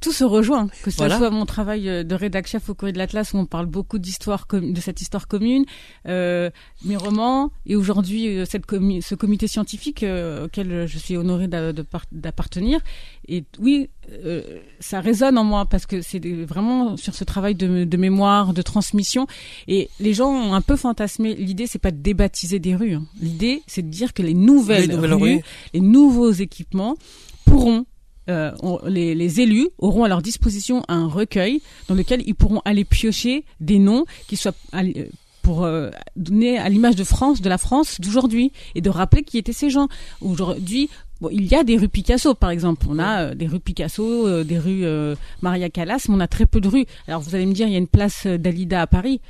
[0.00, 0.68] tout se rejoint.
[0.82, 3.46] Que ce soit mon travail euh, de rédac chef au Courrier de l'Atlas où on
[3.46, 5.64] parle beaucoup d'histoire de cette histoire commune,
[6.08, 6.50] euh,
[6.84, 12.80] mes romans et aujourd'hui ce comité scientifique euh, auquel je suis honorée d'appartenir.
[13.28, 17.84] Et oui, euh, ça résonne en moi parce que c'est vraiment sur ce travail de,
[17.84, 19.26] de, mémoire, de transmission.
[19.68, 21.34] Et les gens ont un peu fantasmé.
[21.34, 22.94] L'idée, c'est pas de débaptiser des rues.
[22.94, 23.04] Hein.
[23.20, 25.42] L'idée, c'est de dire que les nouvelles, rues,
[25.72, 26.96] les nouveaux équipements
[27.44, 27.86] pourront
[28.28, 28.52] euh,
[28.86, 33.44] les, les, élus auront à leur disposition un recueil dans lequel ils pourront aller piocher
[33.58, 35.06] des noms qui soient euh,
[35.42, 39.38] pour euh, donner à l'image de France, de la France d'aujourd'hui, et de rappeler qui
[39.38, 39.88] étaient ces gens.
[40.20, 40.88] Aujourd'hui,
[41.22, 42.84] Bon, il y a des rues Picasso, par exemple.
[42.90, 46.26] On a euh, des rues Picasso, euh, des rues euh, Maria Callas, mais on a
[46.26, 46.84] très peu de rues.
[47.06, 49.20] Alors vous allez me dire, il y a une place d'Alida à Paris.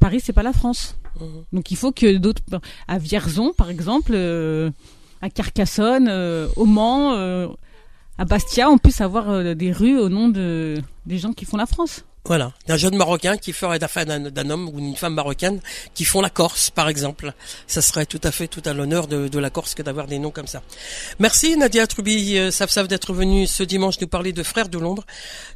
[0.00, 0.96] Paris, c'est pas la France.
[1.20, 1.44] Mhm.
[1.52, 2.42] Donc il faut que d'autres,
[2.88, 4.16] à Vierzon, par exemple,
[5.22, 6.10] à Carcassonne,
[6.56, 11.44] au Mans, à Bastia, on puisse avoir des rues au nom de des gens qui
[11.44, 12.04] font la France.
[12.24, 15.60] Voilà, d'un jeune Marocain qui ferait la d'un homme ou d'une femme marocaine
[15.94, 17.32] qui font la Corse, par exemple.
[17.66, 20.30] Ça serait tout à fait tout à l'honneur de, la Corse que d'avoir des noms
[20.30, 20.62] comme ça.
[21.18, 22.50] Merci Nadia Troubi, euh,
[22.88, 25.04] d'être venue ce dimanche nous parler de Frères de Londres.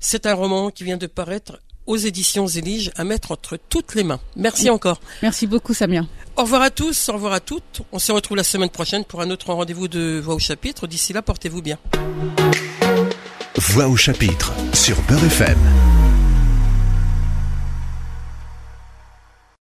[0.00, 4.04] C'est un roman qui vient de paraître aux éditions Élige à mettre entre toutes les
[4.04, 4.20] mains.
[4.36, 5.00] Merci encore.
[5.22, 6.06] Merci beaucoup Samia.
[6.36, 7.82] Au revoir à tous, au revoir à toutes.
[7.92, 10.86] On se retrouve la semaine prochaine pour un autre rendez-vous de Voix au chapitre.
[10.86, 11.78] D'ici là, portez-vous bien.
[13.56, 15.91] Voix au chapitre sur Beurre FM.